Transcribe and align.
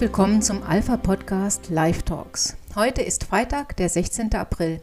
Willkommen 0.00 0.40
zum 0.40 0.62
Alpha 0.62 0.96
Podcast 0.96 1.68
Live 1.68 2.04
Talks. 2.04 2.56
Heute 2.74 3.02
ist 3.02 3.24
Freitag, 3.24 3.76
der 3.76 3.90
16. 3.90 4.34
April. 4.34 4.80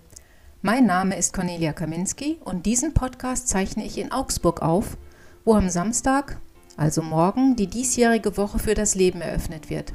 Mein 0.62 0.86
Name 0.86 1.18
ist 1.18 1.34
Cornelia 1.34 1.74
Kaminski 1.74 2.38
und 2.46 2.68
diesen 2.68 2.94
Podcast 2.94 3.48
zeichne 3.48 3.84
ich 3.84 3.98
in 3.98 4.12
Augsburg 4.12 4.62
auf, 4.62 4.96
wo 5.44 5.56
am 5.56 5.70
Samstag, 5.70 6.40
also 6.78 7.02
morgen, 7.02 7.56
die 7.56 7.66
diesjährige 7.66 8.38
Woche 8.38 8.60
für 8.60 8.76
das 8.76 8.94
Leben 8.94 9.22
eröffnet 9.22 9.72
wird. 9.72 9.92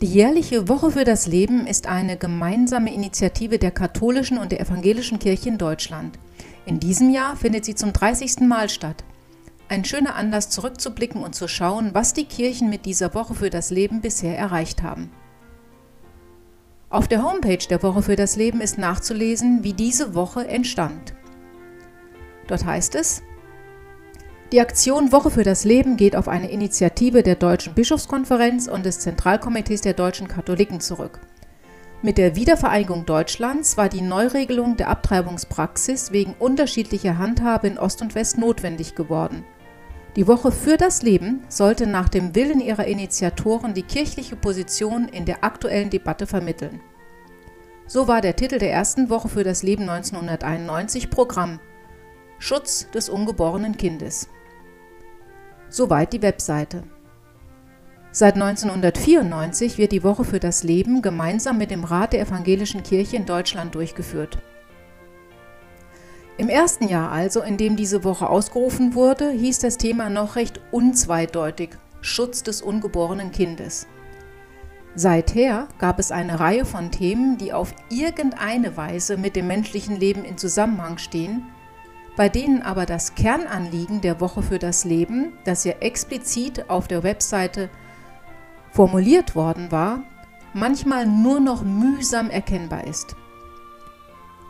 Die 0.00 0.06
jährliche 0.06 0.70
Woche 0.70 0.90
für 0.90 1.04
das 1.04 1.26
Leben 1.26 1.66
ist 1.66 1.86
eine 1.86 2.16
gemeinsame 2.16 2.94
Initiative 2.94 3.58
der 3.58 3.70
katholischen 3.70 4.38
und 4.38 4.52
der 4.52 4.60
evangelischen 4.60 5.18
Kirche 5.18 5.50
in 5.50 5.58
Deutschland. 5.58 6.18
In 6.64 6.80
diesem 6.80 7.10
Jahr 7.10 7.36
findet 7.36 7.66
sie 7.66 7.74
zum 7.74 7.92
30. 7.92 8.40
Mal 8.48 8.70
statt. 8.70 9.04
Ein 9.72 9.86
schöner 9.86 10.16
Anlass 10.16 10.50
zurückzublicken 10.50 11.22
und 11.22 11.34
zu 11.34 11.48
schauen, 11.48 11.94
was 11.94 12.12
die 12.12 12.26
Kirchen 12.26 12.68
mit 12.68 12.84
dieser 12.84 13.14
Woche 13.14 13.32
für 13.32 13.48
das 13.48 13.70
Leben 13.70 14.02
bisher 14.02 14.36
erreicht 14.36 14.82
haben. 14.82 15.10
Auf 16.90 17.08
der 17.08 17.22
Homepage 17.22 17.66
der 17.70 17.82
Woche 17.82 18.02
für 18.02 18.14
das 18.14 18.36
Leben 18.36 18.60
ist 18.60 18.76
nachzulesen, 18.76 19.64
wie 19.64 19.72
diese 19.72 20.14
Woche 20.14 20.46
entstand. 20.46 21.14
Dort 22.48 22.66
heißt 22.66 22.96
es, 22.96 23.22
die 24.52 24.60
Aktion 24.60 25.10
Woche 25.10 25.30
für 25.30 25.42
das 25.42 25.64
Leben 25.64 25.96
geht 25.96 26.16
auf 26.16 26.28
eine 26.28 26.50
Initiative 26.50 27.22
der 27.22 27.36
Deutschen 27.36 27.72
Bischofskonferenz 27.72 28.68
und 28.68 28.84
des 28.84 28.98
Zentralkomitees 28.98 29.80
der 29.80 29.94
deutschen 29.94 30.28
Katholiken 30.28 30.82
zurück. 30.82 31.18
Mit 32.02 32.18
der 32.18 32.36
Wiedervereinigung 32.36 33.06
Deutschlands 33.06 33.78
war 33.78 33.88
die 33.88 34.02
Neuregelung 34.02 34.76
der 34.76 34.88
Abtreibungspraxis 34.88 36.12
wegen 36.12 36.34
unterschiedlicher 36.38 37.16
Handhabe 37.16 37.68
in 37.68 37.78
Ost 37.78 38.02
und 38.02 38.14
West 38.14 38.36
notwendig 38.36 38.94
geworden. 38.94 39.46
Die 40.14 40.28
Woche 40.28 40.52
für 40.52 40.76
das 40.76 41.02
Leben 41.02 41.42
sollte 41.48 41.86
nach 41.86 42.10
dem 42.10 42.34
Willen 42.34 42.60
ihrer 42.60 42.86
Initiatoren 42.86 43.72
die 43.72 43.82
kirchliche 43.82 44.36
Position 44.36 45.08
in 45.08 45.24
der 45.24 45.42
aktuellen 45.42 45.88
Debatte 45.88 46.26
vermitteln. 46.26 46.82
So 47.86 48.08
war 48.08 48.20
der 48.20 48.36
Titel 48.36 48.58
der 48.58 48.72
ersten 48.72 49.08
Woche 49.08 49.30
für 49.30 49.42
das 49.42 49.62
Leben 49.62 49.88
1991 49.88 51.08
Programm 51.08 51.60
Schutz 52.38 52.90
des 52.90 53.08
ungeborenen 53.08 53.76
Kindes. 53.76 54.28
Soweit 55.70 56.12
die 56.12 56.20
Webseite. 56.20 56.82
Seit 58.10 58.34
1994 58.34 59.78
wird 59.78 59.92
die 59.92 60.04
Woche 60.04 60.24
für 60.24 60.40
das 60.40 60.62
Leben 60.62 61.00
gemeinsam 61.00 61.56
mit 61.56 61.70
dem 61.70 61.84
Rat 61.84 62.12
der 62.12 62.20
Evangelischen 62.20 62.82
Kirche 62.82 63.16
in 63.16 63.24
Deutschland 63.24 63.74
durchgeführt. 63.74 64.36
Im 66.42 66.48
ersten 66.48 66.88
Jahr 66.88 67.12
also, 67.12 67.40
in 67.40 67.56
dem 67.56 67.76
diese 67.76 68.02
Woche 68.02 68.28
ausgerufen 68.28 68.96
wurde, 68.96 69.30
hieß 69.30 69.60
das 69.60 69.78
Thema 69.78 70.10
noch 70.10 70.34
recht 70.34 70.60
unzweideutig 70.72 71.70
Schutz 72.00 72.42
des 72.42 72.62
ungeborenen 72.62 73.30
Kindes. 73.30 73.86
Seither 74.96 75.68
gab 75.78 76.00
es 76.00 76.10
eine 76.10 76.40
Reihe 76.40 76.64
von 76.64 76.90
Themen, 76.90 77.38
die 77.38 77.52
auf 77.52 77.72
irgendeine 77.90 78.76
Weise 78.76 79.16
mit 79.18 79.36
dem 79.36 79.46
menschlichen 79.46 79.94
Leben 79.94 80.24
in 80.24 80.36
Zusammenhang 80.36 80.98
stehen, 80.98 81.44
bei 82.16 82.28
denen 82.28 82.60
aber 82.60 82.86
das 82.86 83.14
Kernanliegen 83.14 84.00
der 84.00 84.20
Woche 84.20 84.42
für 84.42 84.58
das 84.58 84.84
Leben, 84.84 85.34
das 85.44 85.62
ja 85.62 85.74
explizit 85.74 86.68
auf 86.68 86.88
der 86.88 87.04
Webseite 87.04 87.70
formuliert 88.72 89.36
worden 89.36 89.70
war, 89.70 90.02
manchmal 90.54 91.06
nur 91.06 91.38
noch 91.38 91.62
mühsam 91.62 92.30
erkennbar 92.30 92.88
ist. 92.88 93.14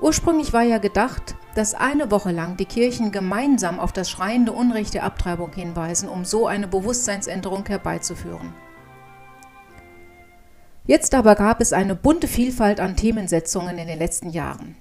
Ursprünglich 0.00 0.54
war 0.54 0.62
ja 0.62 0.78
gedacht, 0.78 1.36
dass 1.54 1.74
eine 1.74 2.10
Woche 2.10 2.32
lang 2.32 2.56
die 2.56 2.64
Kirchen 2.64 3.12
gemeinsam 3.12 3.78
auf 3.78 3.92
das 3.92 4.10
schreiende 4.10 4.52
Unrecht 4.52 4.94
der 4.94 5.04
Abtreibung 5.04 5.52
hinweisen, 5.52 6.08
um 6.08 6.24
so 6.24 6.46
eine 6.46 6.68
Bewusstseinsänderung 6.68 7.66
herbeizuführen. 7.66 8.52
Jetzt 10.84 11.14
aber 11.14 11.36
gab 11.36 11.60
es 11.60 11.72
eine 11.72 11.94
bunte 11.94 12.26
Vielfalt 12.26 12.80
an 12.80 12.96
Themensetzungen 12.96 13.78
in 13.78 13.86
den 13.86 13.98
letzten 13.98 14.30
Jahren. 14.30 14.76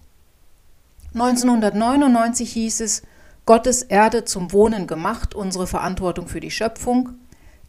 1999 1.14 2.52
hieß 2.52 2.82
es, 2.82 3.04
Gottes 3.46 3.84
Erde 3.84 4.24
zum 4.24 4.52
Wohnen 4.52 4.88
gemacht, 4.88 5.36
unsere 5.36 5.68
Verantwortung 5.68 6.28
für 6.28 6.40
die 6.40 6.52
Schöpfung. 6.52 7.10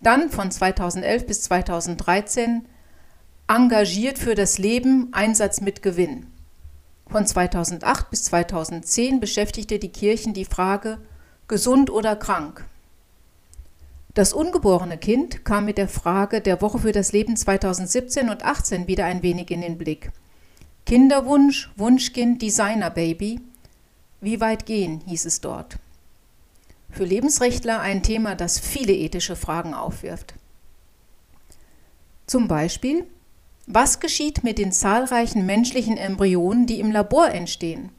Dann 0.00 0.30
von 0.30 0.50
2011 0.50 1.26
bis 1.26 1.42
2013 1.42 2.66
engagiert 3.48 4.18
für 4.18 4.34
das 4.34 4.58
Leben, 4.58 5.08
Einsatz 5.12 5.60
mit 5.60 5.82
Gewinn. 5.82 6.31
Von 7.12 7.26
2008 7.26 8.08
bis 8.08 8.24
2010 8.24 9.20
beschäftigte 9.20 9.78
die 9.78 9.90
Kirchen 9.90 10.32
die 10.32 10.46
Frage 10.46 10.96
gesund 11.46 11.90
oder 11.90 12.16
krank. 12.16 12.64
Das 14.14 14.32
ungeborene 14.32 14.96
Kind 14.96 15.44
kam 15.44 15.66
mit 15.66 15.76
der 15.76 15.88
Frage 15.88 16.40
der 16.40 16.62
Woche 16.62 16.78
für 16.78 16.92
das 16.92 17.12
Leben 17.12 17.36
2017 17.36 18.30
und 18.30 18.46
18 18.46 18.86
wieder 18.86 19.04
ein 19.04 19.22
wenig 19.22 19.50
in 19.50 19.60
den 19.60 19.76
Blick. 19.76 20.10
Kinderwunsch, 20.86 21.70
Wunschkind, 21.76 22.40
Designerbaby. 22.40 23.40
Wie 24.22 24.40
weit 24.40 24.64
gehen, 24.64 25.02
hieß 25.06 25.26
es 25.26 25.42
dort. 25.42 25.76
Für 26.90 27.04
Lebensrechtler 27.04 27.80
ein 27.80 28.02
Thema, 28.02 28.34
das 28.36 28.58
viele 28.58 28.94
ethische 28.94 29.36
Fragen 29.36 29.74
aufwirft. 29.74 30.32
Zum 32.26 32.48
Beispiel, 32.48 33.06
was 33.66 34.00
geschieht 34.00 34.44
mit 34.44 34.58
den 34.58 34.72
zahlreichen 34.72 35.46
menschlichen 35.46 35.96
Embryonen, 35.96 36.66
die 36.66 36.80
im 36.80 36.90
Labor 36.90 37.30
entstehen? 37.30 37.90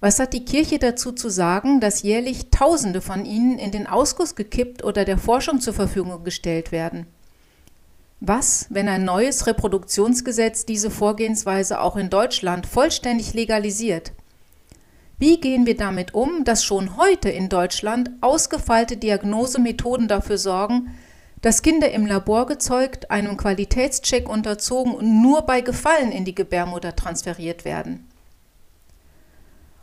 Was 0.00 0.18
hat 0.18 0.32
die 0.32 0.44
Kirche 0.44 0.78
dazu 0.78 1.12
zu 1.12 1.28
sagen, 1.28 1.78
dass 1.78 2.02
jährlich 2.02 2.50
Tausende 2.50 3.00
von 3.00 3.24
ihnen 3.24 3.58
in 3.58 3.70
den 3.70 3.86
Ausguss 3.86 4.34
gekippt 4.34 4.82
oder 4.82 5.04
der 5.04 5.18
Forschung 5.18 5.60
zur 5.60 5.74
Verfügung 5.74 6.24
gestellt 6.24 6.72
werden? 6.72 7.06
Was, 8.18 8.66
wenn 8.70 8.88
ein 8.88 9.04
neues 9.04 9.46
Reproduktionsgesetz 9.46 10.64
diese 10.64 10.90
Vorgehensweise 10.90 11.80
auch 11.80 11.96
in 11.96 12.10
Deutschland 12.10 12.66
vollständig 12.66 13.34
legalisiert? 13.34 14.12
Wie 15.18 15.40
gehen 15.40 15.66
wir 15.66 15.76
damit 15.76 16.14
um, 16.14 16.42
dass 16.44 16.64
schon 16.64 16.96
heute 16.96 17.30
in 17.30 17.48
Deutschland 17.48 18.10
ausgefeilte 18.20 18.96
Diagnosemethoden 18.96 20.08
dafür 20.08 20.38
sorgen, 20.38 20.94
dass 21.42 21.62
Kinder 21.62 21.90
im 21.90 22.06
Labor 22.06 22.46
gezeugt, 22.46 23.10
einem 23.10 23.36
Qualitätscheck 23.36 24.28
unterzogen 24.28 24.94
und 24.94 25.22
nur 25.22 25.42
bei 25.42 25.60
Gefallen 25.60 26.12
in 26.12 26.24
die 26.24 26.34
Gebärmutter 26.34 26.96
transferiert 26.96 27.64
werden. 27.64 28.08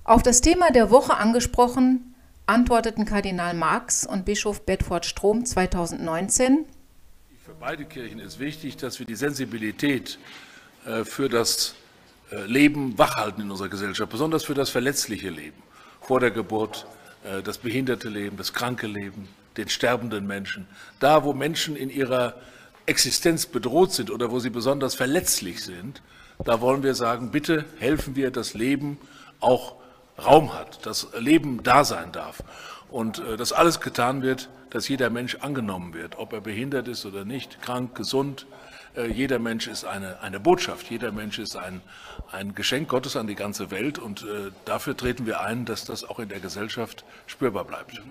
Auf 0.05 0.23
das 0.23 0.41
Thema 0.41 0.71
der 0.71 0.89
Woche 0.89 1.15
angesprochen, 1.15 2.15
antworteten 2.45 3.05
Kardinal 3.05 3.53
Marx 3.53 4.07
und 4.07 4.25
Bischof 4.25 4.65
Bedford 4.65 5.05
Strom 5.05 5.45
2019. 5.45 6.65
Für 7.45 7.53
beide 7.59 7.85
Kirchen 7.85 8.19
ist 8.19 8.39
wichtig, 8.39 8.77
dass 8.77 8.97
wir 8.99 9.05
die 9.05 9.15
Sensibilität 9.15 10.17
äh, 10.85 11.03
für 11.03 11.29
das 11.29 11.75
äh, 12.31 12.45
Leben 12.45 12.97
wachhalten 12.97 13.43
in 13.43 13.51
unserer 13.51 13.69
Gesellschaft, 13.69 14.09
besonders 14.11 14.45
für 14.45 14.53
das 14.53 14.69
verletzliche 14.69 15.29
Leben 15.29 15.61
vor 16.01 16.19
der 16.19 16.31
Geburt, 16.31 16.87
äh, 17.23 17.43
das 17.43 17.57
behinderte 17.57 18.09
Leben, 18.09 18.37
das 18.37 18.53
kranke 18.53 18.87
Leben, 18.87 19.27
den 19.57 19.69
sterbenden 19.69 20.27
Menschen, 20.27 20.67
da 20.99 21.23
wo 21.23 21.33
Menschen 21.33 21.75
in 21.75 21.89
ihrer 21.89 22.35
Existenz 22.85 23.45
bedroht 23.45 23.93
sind 23.93 24.09
oder 24.09 24.31
wo 24.31 24.39
sie 24.39 24.49
besonders 24.49 24.95
verletzlich 24.95 25.63
sind, 25.63 26.01
da 26.43 26.61
wollen 26.61 26.83
wir 26.83 26.95
sagen, 26.95 27.31
bitte 27.31 27.65
helfen 27.77 28.15
wir, 28.15 28.31
dass 28.31 28.53
Leben 28.53 28.97
auch 29.39 29.75
Raum 30.17 30.53
hat, 30.53 30.85
dass 30.85 31.07
Leben 31.17 31.63
da 31.63 31.83
sein 31.83 32.11
darf 32.11 32.43
und 32.89 33.19
äh, 33.19 33.37
dass 33.37 33.53
alles 33.53 33.79
getan 33.79 34.21
wird, 34.21 34.49
dass 34.69 34.87
jeder 34.87 35.09
Mensch 35.09 35.35
angenommen 35.35 35.93
wird, 35.93 36.17
ob 36.17 36.33
er 36.33 36.41
behindert 36.41 36.87
ist 36.87 37.05
oder 37.05 37.25
nicht, 37.25 37.61
krank, 37.61 37.95
gesund. 37.95 38.45
Äh, 38.95 39.07
jeder 39.07 39.39
Mensch 39.39 39.67
ist 39.67 39.85
eine, 39.85 40.21
eine 40.21 40.39
Botschaft, 40.39 40.89
jeder 40.89 41.11
Mensch 41.11 41.39
ist 41.39 41.55
ein, 41.55 41.81
ein 42.31 42.55
Geschenk 42.55 42.89
Gottes 42.89 43.15
an 43.15 43.27
die 43.27 43.35
ganze 43.35 43.71
Welt 43.71 43.99
und 43.99 44.23
äh, 44.23 44.51
dafür 44.65 44.95
treten 44.95 45.25
wir 45.25 45.41
ein, 45.41 45.65
dass 45.65 45.85
das 45.85 46.03
auch 46.03 46.19
in 46.19 46.29
der 46.29 46.39
Gesellschaft 46.39 47.03
spürbar 47.27 47.65
bleibt. 47.65 48.01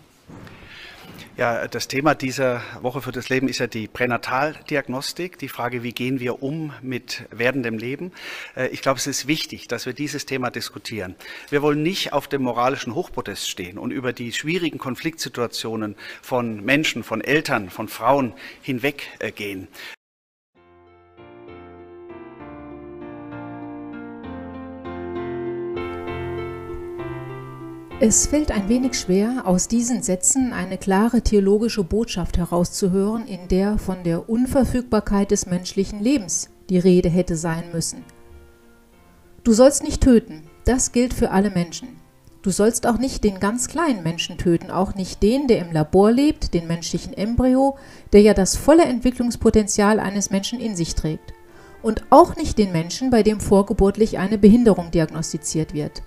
Ja, 1.36 1.68
das 1.68 1.86
Thema 1.86 2.16
dieser 2.16 2.62
Woche 2.82 3.00
für 3.00 3.12
das 3.12 3.28
Leben 3.28 3.48
ist 3.48 3.60
ja 3.60 3.68
die 3.68 3.86
Pränataldiagnostik, 3.86 5.38
die 5.38 5.48
Frage, 5.48 5.84
wie 5.84 5.92
gehen 5.92 6.18
wir 6.18 6.42
um 6.42 6.72
mit 6.82 7.26
werdendem 7.30 7.78
Leben. 7.78 8.10
Äh, 8.56 8.68
ich 8.68 8.82
glaube, 8.82 8.98
es 8.98 9.06
ist 9.06 9.28
wichtig, 9.28 9.68
dass 9.68 9.86
wir 9.86 9.92
dieses 9.92 10.26
Thema 10.26 10.50
diskutieren. 10.50 11.14
Wir 11.48 11.62
wollen 11.62 11.82
nicht 11.82 12.12
auf 12.12 12.26
dem 12.26 12.42
moralischen 12.42 12.94
Hochpodest 12.94 13.48
stehen 13.48 13.78
und 13.78 13.92
über 13.92 14.12
die 14.12 14.32
schwierigen 14.32 14.78
Konfliktsituationen 14.78 15.94
von 16.22 16.64
Menschen, 16.64 17.04
von 17.04 17.20
Eltern, 17.20 17.70
von 17.70 17.86
Frauen 17.86 18.34
hinweggehen. 18.62 19.68
Es 28.00 28.28
fällt 28.28 28.52
ein 28.52 28.68
wenig 28.68 28.94
schwer, 28.94 29.42
aus 29.44 29.66
diesen 29.66 30.04
Sätzen 30.04 30.52
eine 30.52 30.78
klare 30.78 31.20
theologische 31.20 31.82
Botschaft 31.82 32.38
herauszuhören, 32.38 33.26
in 33.26 33.48
der 33.48 33.76
von 33.76 34.04
der 34.04 34.30
Unverfügbarkeit 34.30 35.32
des 35.32 35.46
menschlichen 35.46 35.98
Lebens 35.98 36.48
die 36.70 36.78
Rede 36.78 37.08
hätte 37.08 37.34
sein 37.34 37.64
müssen. 37.72 38.04
Du 39.42 39.52
sollst 39.52 39.82
nicht 39.82 40.00
töten, 40.00 40.44
das 40.64 40.92
gilt 40.92 41.12
für 41.12 41.32
alle 41.32 41.50
Menschen. 41.50 41.88
Du 42.42 42.50
sollst 42.50 42.86
auch 42.86 42.98
nicht 42.98 43.24
den 43.24 43.40
ganz 43.40 43.66
kleinen 43.66 44.04
Menschen 44.04 44.38
töten, 44.38 44.70
auch 44.70 44.94
nicht 44.94 45.20
den, 45.24 45.48
der 45.48 45.58
im 45.58 45.72
Labor 45.72 46.12
lebt, 46.12 46.54
den 46.54 46.68
menschlichen 46.68 47.14
Embryo, 47.14 47.78
der 48.12 48.20
ja 48.20 48.32
das 48.32 48.54
volle 48.54 48.84
Entwicklungspotenzial 48.84 49.98
eines 49.98 50.30
Menschen 50.30 50.60
in 50.60 50.76
sich 50.76 50.94
trägt. 50.94 51.32
Und 51.82 52.04
auch 52.10 52.36
nicht 52.36 52.58
den 52.58 52.70
Menschen, 52.70 53.10
bei 53.10 53.24
dem 53.24 53.40
vorgeburtlich 53.40 54.18
eine 54.18 54.38
Behinderung 54.38 54.92
diagnostiziert 54.92 55.74
wird. 55.74 56.02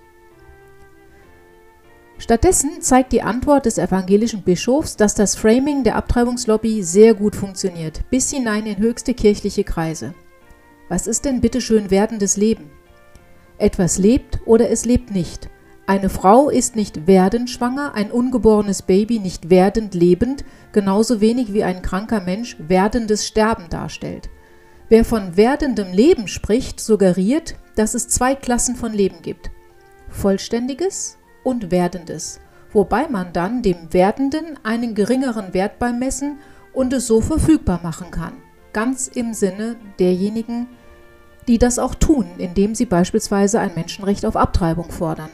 Stattdessen 2.22 2.82
zeigt 2.82 3.14
die 3.14 3.24
Antwort 3.24 3.66
des 3.66 3.80
evangelischen 3.80 4.44
Bischofs, 4.44 4.96
dass 4.96 5.16
das 5.16 5.36
Framing 5.36 5.84
der 5.84 5.96
Abtreibungslobby 5.96 6.84
sehr 6.84 7.16
gut 7.16 7.36
funktioniert, 7.36 8.08
bis 8.12 8.30
hinein 8.30 8.68
in 8.68 8.78
höchste 8.78 9.16
kirchliche 9.16 9.64
Kreise. 9.64 10.14
Was 10.88 11.08
ist 11.08 11.26
denn 11.26 11.42
bitteschön 11.42 11.90
werdendes 11.90 12.38
Leben? 12.38 12.70
Etwas 13.58 13.98
lebt 13.98 14.40
oder 14.46 14.70
es 14.70 14.86
lebt 14.86 15.10
nicht. 15.10 15.50
Eine 15.88 16.10
Frau 16.10 16.52
ist 16.52 16.76
nicht 16.76 17.08
werdend 17.08 17.50
schwanger, 17.50 17.96
ein 17.96 18.12
ungeborenes 18.12 18.84
Baby 18.84 19.18
nicht 19.18 19.50
werdend 19.50 19.96
lebend, 19.96 20.46
genauso 20.74 21.22
wenig 21.22 21.54
wie 21.54 21.64
ein 21.64 21.82
kranker 21.82 22.22
Mensch 22.22 22.56
werdendes 22.60 23.26
Sterben 23.26 23.68
darstellt. 23.72 24.30
Wer 24.90 25.06
von 25.06 25.38
werdendem 25.38 25.92
Leben 25.92 26.28
spricht, 26.28 26.82
suggeriert, 26.82 27.56
dass 27.76 27.96
es 27.96 28.10
zwei 28.10 28.36
Klassen 28.36 28.76
von 28.76 28.94
Leben 28.94 29.24
gibt. 29.24 29.50
Vollständiges 30.10 31.18
und 31.44 31.72
werdendes, 31.72 32.40
wobei 32.72 33.08
man 33.08 33.34
dann 33.34 33.62
dem 33.62 33.94
Werdenden 33.94 34.60
einen 34.64 34.96
geringeren 34.96 35.54
Wert 35.54 35.80
beimessen 35.80 36.40
und 36.74 36.94
es 36.94 37.08
so 37.08 37.22
verfügbar 37.22 37.80
machen 37.84 38.12
kann, 38.12 38.34
ganz 38.74 39.08
im 39.08 39.34
Sinne 39.34 39.76
derjenigen, 40.00 40.68
die 41.48 41.58
das 41.58 41.80
auch 41.80 41.96
tun, 41.96 42.26
indem 42.38 42.76
sie 42.76 42.86
beispielsweise 42.86 43.60
ein 43.60 43.76
Menschenrecht 43.76 44.26
auf 44.26 44.36
Abtreibung 44.36 44.92
fordern. 44.92 45.30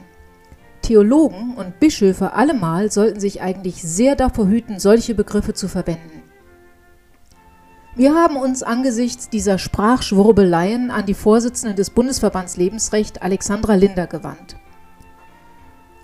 Theologen 0.81 1.55
und 1.55 1.79
Bischöfe 1.79 2.33
allemal 2.33 2.91
sollten 2.91 3.19
sich 3.19 3.41
eigentlich 3.41 3.83
sehr 3.83 4.15
davor 4.15 4.47
hüten, 4.47 4.79
solche 4.79 5.15
Begriffe 5.15 5.53
zu 5.53 5.67
verwenden. 5.67 6.23
Wir 7.95 8.13
haben 8.13 8.37
uns 8.37 8.63
angesichts 8.63 9.27
dieser 9.27 9.57
Sprachschwurbeleien 9.57 10.91
an 10.91 11.05
die 11.05 11.15
Vorsitzende 11.15 11.75
des 11.75 11.89
Bundesverbands 11.89 12.55
Lebensrecht 12.55 13.23
Alexandra 13.23 13.73
Linder 13.73 14.05
gewandt. 14.05 14.55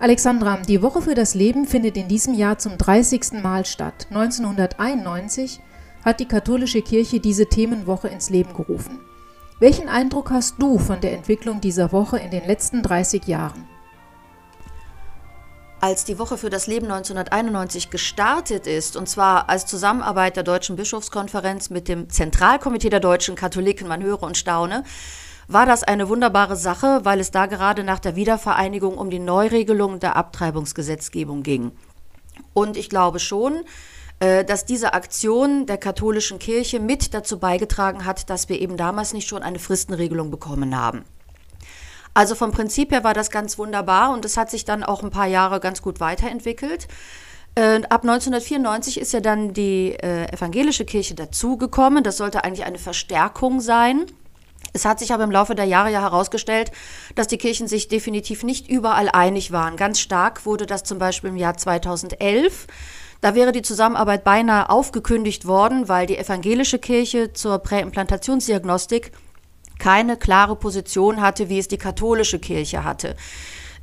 Alexandra, 0.03 0.57
die 0.57 0.81
Woche 0.81 1.01
für 1.01 1.15
das 1.15 1.33
Leben 1.33 1.65
findet 1.65 1.95
in 1.95 2.09
diesem 2.09 2.33
Jahr 2.33 2.57
zum 2.57 2.77
30. 2.77 3.41
Mal 3.41 3.65
statt. 3.65 4.07
1991 4.09 5.61
hat 6.03 6.19
die 6.19 6.27
katholische 6.27 6.81
Kirche 6.81 7.21
diese 7.21 7.45
Themenwoche 7.45 8.09
ins 8.09 8.29
Leben 8.29 8.53
gerufen. 8.53 9.00
Welchen 9.61 9.88
Eindruck 9.88 10.29
hast 10.31 10.55
du 10.61 10.77
von 10.77 11.00
der 11.00 11.13
Entwicklung 11.13 11.61
dieser 11.61 11.94
Woche 11.94 12.19
in 12.19 12.31
den 12.31 12.45
letzten 12.45 12.83
30 12.83 13.27
Jahren? 13.27 13.63
als 15.79 16.05
die 16.05 16.17
Woche 16.17 16.38
für 16.38 16.50
das 16.50 16.67
Leben 16.67 16.85
1991 16.85 17.89
gestartet 17.89 18.67
ist, 18.67 18.95
und 18.95 19.09
zwar 19.09 19.50
als 19.50 19.65
Zusammenarbeit 19.65 20.38
der 20.38 20.44
Deutschen 20.44 20.77
Bischofskonferenz 20.77 21.69
mit 21.69 21.89
dem 21.89 22.09
Zentralkomitee 22.09 22.89
der 22.89 23.01
deutschen 23.01 23.35
Katholiken, 23.35 23.89
man 23.89 24.01
höre 24.01 24.23
und 24.23 24.38
staune, 24.38 24.85
war 25.47 25.65
das 25.65 25.83
eine 25.83 26.09
wunderbare 26.09 26.55
Sache, 26.55 27.01
weil 27.03 27.19
es 27.19 27.31
da 27.31 27.45
gerade 27.45 27.83
nach 27.83 27.99
der 27.99 28.15
Wiedervereinigung 28.15 28.97
um 28.97 29.09
die 29.09 29.19
Neuregelung 29.19 29.99
der 29.99 30.15
Abtreibungsgesetzgebung 30.15 31.43
ging. 31.43 31.71
Und 32.53 32.77
ich 32.77 32.89
glaube 32.89 33.19
schon, 33.19 33.63
äh, 34.19 34.45
dass 34.45 34.65
diese 34.65 34.93
Aktion 34.93 35.65
der 35.65 35.77
katholischen 35.77 36.39
Kirche 36.39 36.79
mit 36.79 37.13
dazu 37.13 37.39
beigetragen 37.39 38.05
hat, 38.05 38.29
dass 38.29 38.49
wir 38.49 38.61
eben 38.61 38.77
damals 38.77 39.13
nicht 39.13 39.27
schon 39.27 39.43
eine 39.43 39.59
Fristenregelung 39.59 40.31
bekommen 40.31 40.77
haben. 40.77 41.03
Also 42.13 42.35
vom 42.35 42.51
Prinzip 42.51 42.91
her 42.91 43.03
war 43.03 43.13
das 43.13 43.31
ganz 43.31 43.57
wunderbar 43.57 44.13
und 44.13 44.23
es 44.23 44.37
hat 44.37 44.51
sich 44.51 44.65
dann 44.65 44.83
auch 44.83 45.03
ein 45.03 45.09
paar 45.09 45.25
Jahre 45.27 45.59
ganz 45.59 45.81
gut 45.81 45.99
weiterentwickelt. 45.99 46.87
Äh, 47.55 47.81
ab 47.89 48.03
1994 48.03 48.99
ist 48.99 49.13
ja 49.13 49.19
dann 49.19 49.53
die 49.53 49.91
äh, 49.91 50.31
evangelische 50.31 50.85
Kirche 50.85 51.15
dazugekommen. 51.15 52.03
Das 52.03 52.17
sollte 52.17 52.43
eigentlich 52.43 52.65
eine 52.65 52.79
Verstärkung 52.79 53.61
sein. 53.61 54.05
Es 54.73 54.85
hat 54.85 54.99
sich 54.99 55.13
aber 55.13 55.23
im 55.23 55.31
Laufe 55.31 55.55
der 55.55 55.65
Jahre 55.65 55.91
ja 55.91 56.01
herausgestellt, 56.01 56.71
dass 57.15 57.27
die 57.27 57.37
Kirchen 57.37 57.67
sich 57.67 57.87
definitiv 57.87 58.43
nicht 58.43 58.67
überall 58.67 59.07
einig 59.09 59.51
waren. 59.51 59.77
Ganz 59.77 59.99
stark 59.99 60.45
wurde 60.45 60.65
das 60.65 60.83
zum 60.83 60.97
Beispiel 60.97 61.29
im 61.29 61.37
Jahr 61.37 61.55
2011. 61.55 62.67
Da 63.21 63.35
wäre 63.35 63.51
die 63.51 63.61
Zusammenarbeit 63.61 64.23
beinahe 64.23 64.69
aufgekündigt 64.69 65.45
worden, 65.45 65.87
weil 65.87 66.07
die 66.07 66.17
evangelische 66.17 66.79
Kirche 66.79 67.31
zur 67.31 67.59
Präimplantationsdiagnostik 67.59 69.11
keine 69.79 70.17
klare 70.17 70.55
Position 70.55 71.21
hatte, 71.21 71.49
wie 71.49 71.59
es 71.59 71.67
die 71.67 71.77
katholische 71.77 72.39
Kirche 72.39 72.83
hatte. 72.83 73.15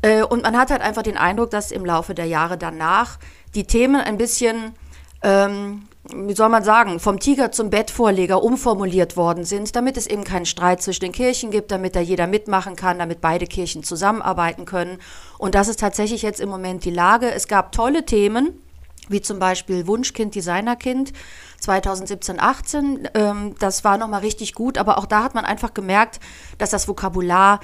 Äh, 0.02 0.22
und 0.22 0.42
man 0.42 0.58
hat 0.58 0.70
halt 0.70 0.82
einfach 0.82 1.02
den 1.02 1.16
Eindruck, 1.16 1.50
dass 1.50 1.70
im 1.72 1.84
Laufe 1.84 2.14
der 2.14 2.26
Jahre 2.26 2.58
danach 2.58 3.18
die 3.54 3.64
Themen 3.64 4.00
ein 4.00 4.16
bisschen, 4.16 4.74
ähm, 5.22 5.88
wie 6.14 6.34
soll 6.34 6.48
man 6.48 6.64
sagen, 6.64 7.00
vom 7.00 7.18
Tiger 7.18 7.52
zum 7.52 7.70
Bettvorleger 7.70 8.42
umformuliert 8.42 9.16
worden 9.16 9.44
sind, 9.44 9.74
damit 9.76 9.96
es 9.96 10.06
eben 10.06 10.24
keinen 10.24 10.46
Streit 10.46 10.82
zwischen 10.82 11.04
den 11.04 11.12
Kirchen 11.12 11.50
gibt, 11.50 11.70
damit 11.70 11.96
da 11.96 12.00
jeder 12.00 12.26
mitmachen 12.26 12.76
kann, 12.76 12.98
damit 12.98 13.20
beide 13.20 13.46
Kirchen 13.46 13.82
zusammenarbeiten 13.82 14.64
können. 14.64 14.98
Und 15.38 15.54
das 15.54 15.68
ist 15.68 15.80
tatsächlich 15.80 16.22
jetzt 16.22 16.40
im 16.40 16.48
Moment 16.48 16.84
die 16.84 16.90
Lage. 16.90 17.30
Es 17.30 17.48
gab 17.48 17.72
tolle 17.72 18.04
Themen, 18.04 18.60
wie 19.08 19.20
zum 19.20 19.38
Beispiel 19.38 19.86
Wunschkind, 19.86 20.34
Designerkind 20.34 21.12
2017, 21.60 22.40
18. 22.40 23.08
Ähm, 23.14 23.54
das 23.58 23.84
war 23.84 23.98
nochmal 23.98 24.20
richtig 24.20 24.54
gut, 24.54 24.78
aber 24.78 24.98
auch 24.98 25.06
da 25.06 25.22
hat 25.22 25.34
man 25.34 25.44
einfach 25.44 25.74
gemerkt, 25.74 26.20
dass 26.58 26.70
das 26.70 26.88
Vokabular 26.88 27.60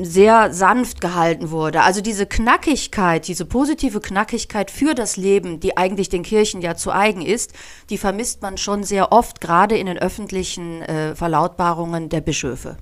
sehr 0.00 0.52
sanft 0.52 1.00
gehalten 1.00 1.50
wurde. 1.50 1.82
Also 1.82 2.00
diese 2.00 2.26
Knackigkeit, 2.26 3.28
diese 3.28 3.44
positive 3.44 4.00
Knackigkeit 4.00 4.70
für 4.70 4.94
das 4.94 5.16
Leben, 5.16 5.60
die 5.60 5.76
eigentlich 5.76 6.08
den 6.08 6.22
Kirchen 6.22 6.62
ja 6.62 6.74
zu 6.74 6.90
eigen 6.92 7.22
ist, 7.22 7.52
die 7.90 7.98
vermisst 7.98 8.42
man 8.42 8.56
schon 8.56 8.84
sehr 8.84 9.12
oft, 9.12 9.40
gerade 9.40 9.76
in 9.76 9.86
den 9.86 9.98
öffentlichen 9.98 10.82
äh, 10.82 11.14
Verlautbarungen 11.14 12.08
der 12.08 12.22
Bischöfe. 12.22 12.76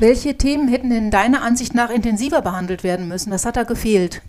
Welche 0.00 0.36
Themen 0.36 0.68
hätten 0.68 0.90
denn 0.90 1.10
deiner 1.10 1.42
Ansicht 1.42 1.74
nach 1.74 1.90
intensiver 1.90 2.42
behandelt 2.42 2.82
werden 2.84 3.08
müssen? 3.08 3.30
Was 3.30 3.46
hat 3.46 3.56
da 3.56 3.62
gefehlt? 3.62 4.22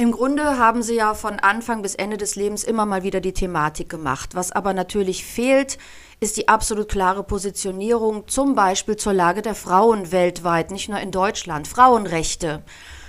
Im 0.00 0.12
Grunde 0.12 0.56
haben 0.56 0.82
sie 0.82 0.94
ja 0.94 1.12
von 1.12 1.40
Anfang 1.40 1.82
bis 1.82 1.94
Ende 1.94 2.16
des 2.16 2.34
Lebens 2.34 2.64
immer 2.64 2.86
mal 2.86 3.02
wieder 3.02 3.20
die 3.20 3.34
Thematik 3.34 3.90
gemacht. 3.90 4.30
Was 4.32 4.50
aber 4.50 4.72
natürlich 4.72 5.26
fehlt, 5.26 5.76
ist 6.20 6.38
die 6.38 6.48
absolut 6.48 6.88
klare 6.88 7.22
Positionierung 7.22 8.26
zum 8.26 8.54
Beispiel 8.54 8.96
zur 8.96 9.12
Lage 9.12 9.42
der 9.42 9.54
Frauen 9.54 10.10
weltweit, 10.10 10.70
nicht 10.70 10.88
nur 10.88 11.00
in 11.00 11.10
Deutschland. 11.10 11.68
Frauenrechte. 11.68 12.62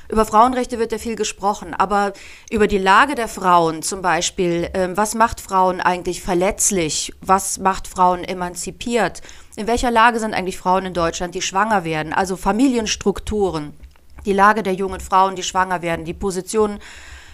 Über 0.09 0.25
Frauenrechte 0.25 0.79
wird 0.79 0.91
ja 0.91 0.97
viel 0.97 1.15
gesprochen, 1.15 1.73
aber 1.73 2.11
über 2.51 2.67
die 2.67 2.77
Lage 2.77 3.15
der 3.15 3.29
Frauen 3.29 3.83
zum 3.83 4.01
Beispiel, 4.01 4.69
äh, 4.73 4.89
was 4.93 5.15
macht 5.15 5.39
Frauen 5.39 5.79
eigentlich 5.79 6.21
verletzlich, 6.21 7.13
was 7.21 7.57
macht 7.57 7.87
Frauen 7.87 8.25
emanzipiert, 8.25 9.21
in 9.55 9.65
welcher 9.65 9.91
Lage 9.91 10.19
sind 10.19 10.33
eigentlich 10.33 10.57
Frauen 10.57 10.87
in 10.87 10.93
Deutschland, 10.93 11.35
die 11.35 11.41
schwanger 11.41 11.85
werden, 11.85 12.11
also 12.11 12.35
Familienstrukturen 12.35 13.77
die 14.25 14.33
Lage 14.33 14.63
der 14.63 14.73
jungen 14.73 14.99
Frauen, 14.99 15.35
die 15.35 15.43
schwanger 15.43 15.81
werden, 15.81 16.05
die 16.05 16.13
Position, 16.13 16.79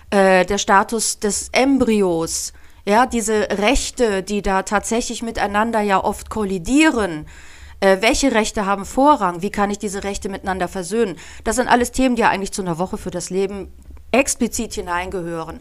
äh, 0.10 0.46
der 0.46 0.58
Status 0.58 1.20
des 1.20 1.50
Embryos, 1.52 2.54
ja, 2.86 3.06
diese 3.06 3.50
Rechte, 3.52 4.24
die 4.24 4.42
da 4.42 4.64
tatsächlich 4.64 5.22
miteinander 5.22 5.82
ja 5.82 6.02
oft 6.02 6.30
kollidieren. 6.30 7.26
Äh, 7.82 7.98
welche 8.00 8.34
Rechte 8.34 8.66
haben 8.66 8.86
Vorrang? 8.86 9.42
Wie 9.42 9.52
kann 9.52 9.70
ich 9.70 9.78
diese 9.78 10.04
Rechte 10.04 10.30
miteinander 10.30 10.68
versöhnen? 10.68 11.18
Das 11.44 11.58
sind 11.58 11.68
alles 11.68 11.92
Themen, 11.92 12.16
die 12.16 12.22
ja 12.22 12.30
eigentlich 12.30 12.54
zu 12.54 12.62
einer 12.62 12.78
Woche 12.78 12.98
für 12.98 13.12
das 13.12 13.30
Leben 13.30 13.74
explizit 14.12 14.74
hineingehören. 14.74 15.60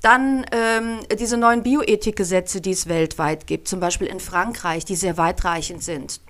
Dann 0.00 0.44
ähm, 0.50 1.00
diese 1.20 1.36
neuen 1.36 1.62
Bioethikgesetze, 1.62 2.60
die 2.60 2.72
es 2.72 2.88
weltweit 2.88 3.46
gibt, 3.46 3.68
zum 3.68 3.78
Beispiel 3.78 4.08
in 4.08 4.18
Frankreich, 4.18 4.84
die 4.84 4.96
sehr 4.96 5.16
weitreichend 5.16 5.84
sind. 5.84 6.20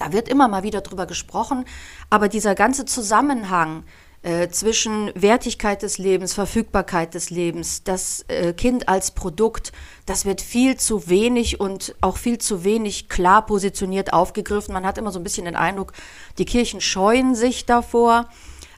Da 0.00 0.12
wird 0.14 0.30
immer 0.30 0.48
mal 0.48 0.62
wieder 0.62 0.80
drüber 0.80 1.04
gesprochen, 1.04 1.66
aber 2.08 2.28
dieser 2.28 2.54
ganze 2.54 2.86
Zusammenhang 2.86 3.84
äh, 4.22 4.48
zwischen 4.48 5.12
Wertigkeit 5.14 5.82
des 5.82 5.98
Lebens, 5.98 6.32
Verfügbarkeit 6.32 7.12
des 7.12 7.28
Lebens, 7.28 7.84
das 7.84 8.24
äh, 8.28 8.54
Kind 8.54 8.88
als 8.88 9.10
Produkt, 9.10 9.72
das 10.06 10.24
wird 10.24 10.40
viel 10.40 10.78
zu 10.78 11.10
wenig 11.10 11.60
und 11.60 11.94
auch 12.00 12.16
viel 12.16 12.38
zu 12.38 12.64
wenig 12.64 13.10
klar 13.10 13.44
positioniert 13.44 14.14
aufgegriffen. 14.14 14.72
Man 14.72 14.86
hat 14.86 14.96
immer 14.96 15.12
so 15.12 15.20
ein 15.20 15.22
bisschen 15.22 15.44
den 15.44 15.54
Eindruck, 15.54 15.92
die 16.38 16.46
Kirchen 16.46 16.80
scheuen 16.80 17.34
sich 17.34 17.66
davor. 17.66 18.26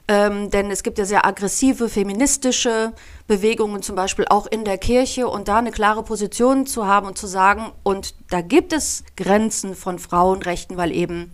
Ähm, 0.09 0.49
denn 0.49 0.69
es 0.69 0.83
gibt 0.83 0.97
ja 0.97 1.05
sehr 1.05 1.25
aggressive 1.25 1.87
feministische 1.87 2.91
Bewegungen 3.27 3.81
zum 3.81 3.95
Beispiel 3.95 4.25
auch 4.29 4.47
in 4.47 4.65
der 4.65 4.77
Kirche 4.77 5.29
und 5.29 5.47
da 5.47 5.59
eine 5.59 5.71
klare 5.71 6.03
Position 6.03 6.65
zu 6.65 6.85
haben 6.85 7.07
und 7.07 7.17
zu 7.17 7.25
sagen, 7.25 7.71
und 7.83 8.13
da 8.29 8.41
gibt 8.41 8.73
es 8.73 9.05
Grenzen 9.15 9.75
von 9.75 9.99
Frauenrechten, 9.99 10.75
weil 10.75 10.91
eben 10.91 11.31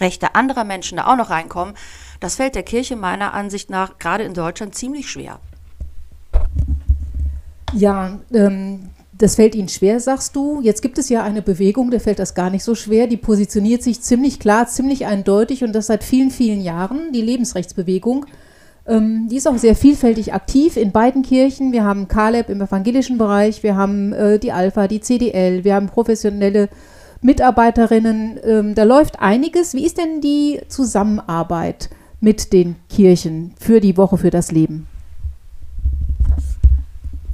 Rechte 0.00 0.34
anderer 0.34 0.64
Menschen 0.64 0.96
da 0.96 1.06
auch 1.06 1.16
noch 1.16 1.30
reinkommen, 1.30 1.74
das 2.20 2.36
fällt 2.36 2.54
der 2.54 2.62
Kirche 2.62 2.96
meiner 2.96 3.34
Ansicht 3.34 3.68
nach 3.68 3.98
gerade 3.98 4.24
in 4.24 4.32
Deutschland 4.32 4.74
ziemlich 4.74 5.10
schwer. 5.10 5.38
Ja, 7.72 8.18
ähm, 8.32 8.90
Das 9.18 9.36
fällt 9.36 9.54
Ihnen 9.54 9.68
schwer, 9.68 9.98
sagst 9.98 10.36
du. 10.36 10.60
Jetzt 10.60 10.82
gibt 10.82 10.98
es 10.98 11.08
ja 11.08 11.22
eine 11.22 11.40
Bewegung, 11.40 11.90
der 11.90 12.00
fällt 12.00 12.18
das 12.18 12.34
gar 12.34 12.50
nicht 12.50 12.64
so 12.64 12.74
schwer. 12.74 13.06
Die 13.06 13.16
positioniert 13.16 13.82
sich 13.82 14.02
ziemlich 14.02 14.40
klar, 14.40 14.66
ziemlich 14.66 15.06
eindeutig 15.06 15.64
und 15.64 15.72
das 15.72 15.86
seit 15.86 16.04
vielen, 16.04 16.30
vielen 16.30 16.60
Jahren, 16.60 17.12
die 17.12 17.22
Lebensrechtsbewegung. 17.22 18.26
Ähm, 18.86 19.28
die 19.30 19.36
ist 19.36 19.48
auch 19.48 19.56
sehr 19.56 19.74
vielfältig 19.74 20.34
aktiv 20.34 20.76
in 20.76 20.92
beiden 20.92 21.22
Kirchen. 21.22 21.72
Wir 21.72 21.84
haben 21.84 22.08
Kaleb 22.08 22.50
im 22.50 22.60
evangelischen 22.60 23.16
Bereich, 23.16 23.62
wir 23.62 23.74
haben 23.74 24.12
äh, 24.12 24.38
die 24.38 24.52
Alpha, 24.52 24.86
die 24.86 25.00
CDL, 25.00 25.64
wir 25.64 25.74
haben 25.74 25.88
professionelle 25.88 26.68
Mitarbeiterinnen. 27.22 28.38
Ähm, 28.44 28.74
da 28.74 28.84
läuft 28.84 29.20
einiges. 29.20 29.72
Wie 29.72 29.86
ist 29.86 29.96
denn 29.96 30.20
die 30.20 30.60
Zusammenarbeit 30.68 31.88
mit 32.20 32.52
den 32.52 32.76
Kirchen 32.90 33.54
für 33.58 33.80
die 33.80 33.96
Woche 33.96 34.18
für 34.18 34.30
das 34.30 34.52
Leben? 34.52 34.86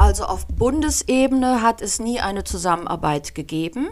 Also 0.02 0.24
auf 0.24 0.48
Bundesebene 0.48 1.62
hat 1.62 1.80
es 1.80 2.00
nie 2.00 2.18
eine 2.18 2.42
Zusammenarbeit 2.42 3.36
gegeben. 3.36 3.88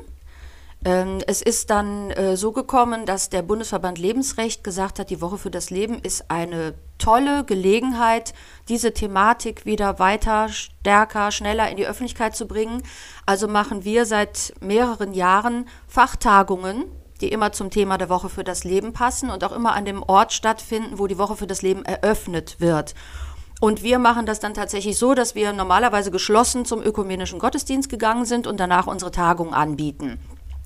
Ähm, 0.84 1.20
es 1.28 1.40
ist 1.40 1.70
dann 1.70 2.10
äh, 2.10 2.36
so 2.36 2.50
gekommen, 2.50 3.06
dass 3.06 3.30
der 3.30 3.42
Bundesverband 3.42 3.96
Lebensrecht 3.96 4.64
gesagt 4.64 4.98
hat, 4.98 5.10
die 5.10 5.20
Woche 5.20 5.38
für 5.38 5.52
das 5.52 5.70
Leben 5.70 6.00
ist 6.00 6.28
eine 6.28 6.74
tolle 6.98 7.44
Gelegenheit, 7.44 8.34
diese 8.68 8.92
Thematik 8.92 9.66
wieder 9.66 10.00
weiter, 10.00 10.48
stärker, 10.48 11.30
schneller 11.30 11.70
in 11.70 11.76
die 11.76 11.86
Öffentlichkeit 11.86 12.34
zu 12.34 12.48
bringen. 12.48 12.82
Also 13.24 13.46
machen 13.46 13.84
wir 13.84 14.04
seit 14.04 14.52
mehreren 14.60 15.14
Jahren 15.14 15.68
Fachtagungen, 15.86 16.86
die 17.20 17.28
immer 17.28 17.52
zum 17.52 17.70
Thema 17.70 17.98
der 17.98 18.08
Woche 18.08 18.30
für 18.30 18.42
das 18.42 18.64
Leben 18.64 18.92
passen 18.92 19.30
und 19.30 19.44
auch 19.44 19.52
immer 19.52 19.74
an 19.74 19.84
dem 19.84 20.02
Ort 20.02 20.32
stattfinden, 20.32 20.98
wo 20.98 21.06
die 21.06 21.18
Woche 21.18 21.36
für 21.36 21.46
das 21.46 21.62
Leben 21.62 21.84
eröffnet 21.84 22.56
wird. 22.58 22.96
Und 23.60 23.82
wir 23.82 23.98
machen 23.98 24.24
das 24.24 24.40
dann 24.40 24.54
tatsächlich 24.54 24.98
so, 24.98 25.14
dass 25.14 25.34
wir 25.34 25.52
normalerweise 25.52 26.10
geschlossen 26.10 26.64
zum 26.64 26.82
ökumenischen 26.82 27.38
Gottesdienst 27.38 27.90
gegangen 27.90 28.24
sind 28.24 28.46
und 28.46 28.58
danach 28.58 28.86
unsere 28.86 29.10
Tagung 29.10 29.52
anbieten. 29.52 30.18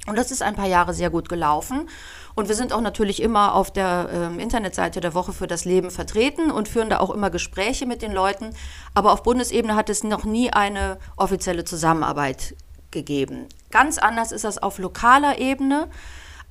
Und 0.07 0.17
das 0.17 0.31
ist 0.31 0.43
ein 0.43 0.55
paar 0.55 0.69
Jahre 0.69 0.95
sehr 0.95 1.11
gut 1.11 1.29
gelaufen. 1.29 1.89
Und 2.35 2.49
wir 2.49 2.55
sind 2.55 2.73
auch 2.73 2.81
natürlich 2.81 3.23
immer 3.23 3.55
auf 3.55 3.73
der 3.73 4.31
äh, 4.37 4.43
Internetseite 4.43 5.01
der 5.01 5.15
Woche 5.15 5.33
für 5.33 5.47
das 5.47 5.65
Leben 5.65 5.91
vertreten 5.91 6.51
und 6.51 6.69
führen 6.69 6.91
da 6.91 7.01
auch 7.01 7.11
immer 7.11 7.31
Gespräche 7.31 7.87
mit 7.87 8.03
den 8.03 8.13
Leuten. 8.13 8.51
Aber 8.95 9.13
auf 9.13 9.23
Bundesebene 9.23 9.77
hat 9.77 9.89
es 9.89 10.05
noch 10.05 10.25
nie 10.25 10.53
eine 10.53 10.99
offizielle 11.17 11.65
Zusammenarbeit 11.65 12.55
gegeben. 12.91 13.47
Ganz 13.71 13.99
anders 13.99 14.31
ist 14.31 14.45
das 14.45 14.63
auf 14.63 14.79
lokaler 14.79 15.39
Ebene. 15.39 15.89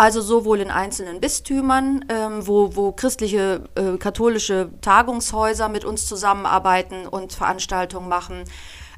Also 0.03 0.19
sowohl 0.19 0.59
in 0.59 0.69
einzelnen 0.69 1.21
Bistümern, 1.21 2.03
ähm, 2.09 2.45
wo, 2.45 2.75
wo 2.75 2.91
christliche, 2.91 3.63
äh, 3.75 3.95
katholische 3.95 4.69
Tagungshäuser 4.81 5.69
mit 5.69 5.85
uns 5.85 6.07
zusammenarbeiten 6.07 7.07
und 7.07 7.31
Veranstaltungen 7.31 8.09
machen, 8.09 8.43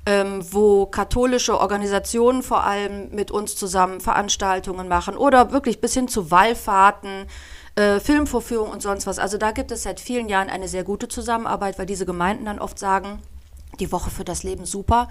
ähm, 0.07 0.43
wo 0.49 0.87
katholische 0.87 1.59
Organisationen 1.59 2.41
vor 2.41 2.63
allem 2.63 3.11
mit 3.11 3.29
uns 3.29 3.55
zusammen 3.55 4.01
Veranstaltungen 4.01 4.87
machen 4.87 5.15
oder 5.15 5.51
wirklich 5.51 5.79
bis 5.79 5.93
hin 5.93 6.07
zu 6.07 6.31
Wallfahrten, 6.31 7.27
äh, 7.75 7.99
Filmvorführungen 7.99 8.73
und 8.73 8.81
sonst 8.81 9.05
was. 9.05 9.19
Also 9.19 9.37
da 9.37 9.51
gibt 9.51 9.71
es 9.71 9.83
seit 9.83 9.99
vielen 9.99 10.27
Jahren 10.27 10.49
eine 10.49 10.67
sehr 10.67 10.83
gute 10.83 11.07
Zusammenarbeit, 11.07 11.77
weil 11.77 11.85
diese 11.85 12.07
Gemeinden 12.07 12.45
dann 12.45 12.57
oft 12.57 12.79
sagen, 12.79 13.19
die 13.79 13.91
Woche 13.91 14.09
für 14.09 14.23
das 14.23 14.41
Leben 14.41 14.65
super, 14.65 15.09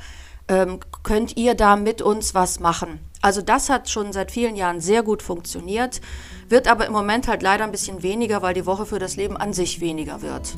ähm, 0.48 0.80
könnt 1.04 1.36
ihr 1.36 1.54
da 1.54 1.76
mit 1.76 2.02
uns 2.02 2.34
was 2.34 2.58
machen? 2.58 2.98
Also 3.24 3.40
das 3.40 3.70
hat 3.70 3.88
schon 3.88 4.12
seit 4.12 4.30
vielen 4.30 4.54
Jahren 4.54 4.80
sehr 4.80 5.02
gut 5.02 5.22
funktioniert, 5.22 6.02
wird 6.50 6.68
aber 6.68 6.86
im 6.86 6.92
Moment 6.92 7.26
halt 7.26 7.42
leider 7.42 7.64
ein 7.64 7.70
bisschen 7.70 8.02
weniger, 8.02 8.42
weil 8.42 8.52
die 8.52 8.66
Woche 8.66 8.84
für 8.84 8.98
das 8.98 9.16
Leben 9.16 9.38
an 9.38 9.54
sich 9.54 9.80
weniger 9.80 10.20
wird. 10.20 10.54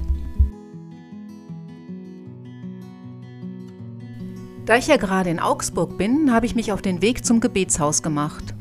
Da 4.65 4.75
ich 4.75 4.89
ja 4.89 4.97
gerade 4.97 5.31
in 5.31 5.39
Augsburg 5.39 5.97
bin, 5.97 6.35
habe 6.35 6.47
ich 6.47 6.57
mich 6.57 6.73
auf 6.73 6.83
den 6.83 7.03
Weg 7.03 7.25
zum 7.25 7.39
Gebetshaus 7.39 8.03
gemacht. 8.03 8.53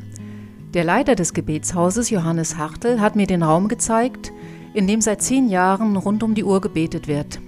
Der 0.76 0.84
Leiter 0.84 1.16
des 1.16 1.34
Gebetshauses, 1.34 2.12
Johannes 2.12 2.58
Hartl, 2.58 3.00
hat 3.00 3.16
mir 3.16 3.26
den 3.26 3.42
Raum 3.42 3.68
gezeigt, 3.68 4.32
in 4.76 4.86
dem 4.86 5.02
seit 5.02 5.24
zehn 5.24 5.50
Jahren 5.50 5.98
rund 5.98 6.22
um 6.22 6.36
die 6.36 6.44
Uhr 6.44 6.62
gebetet 6.62 7.08
wird. 7.08 7.40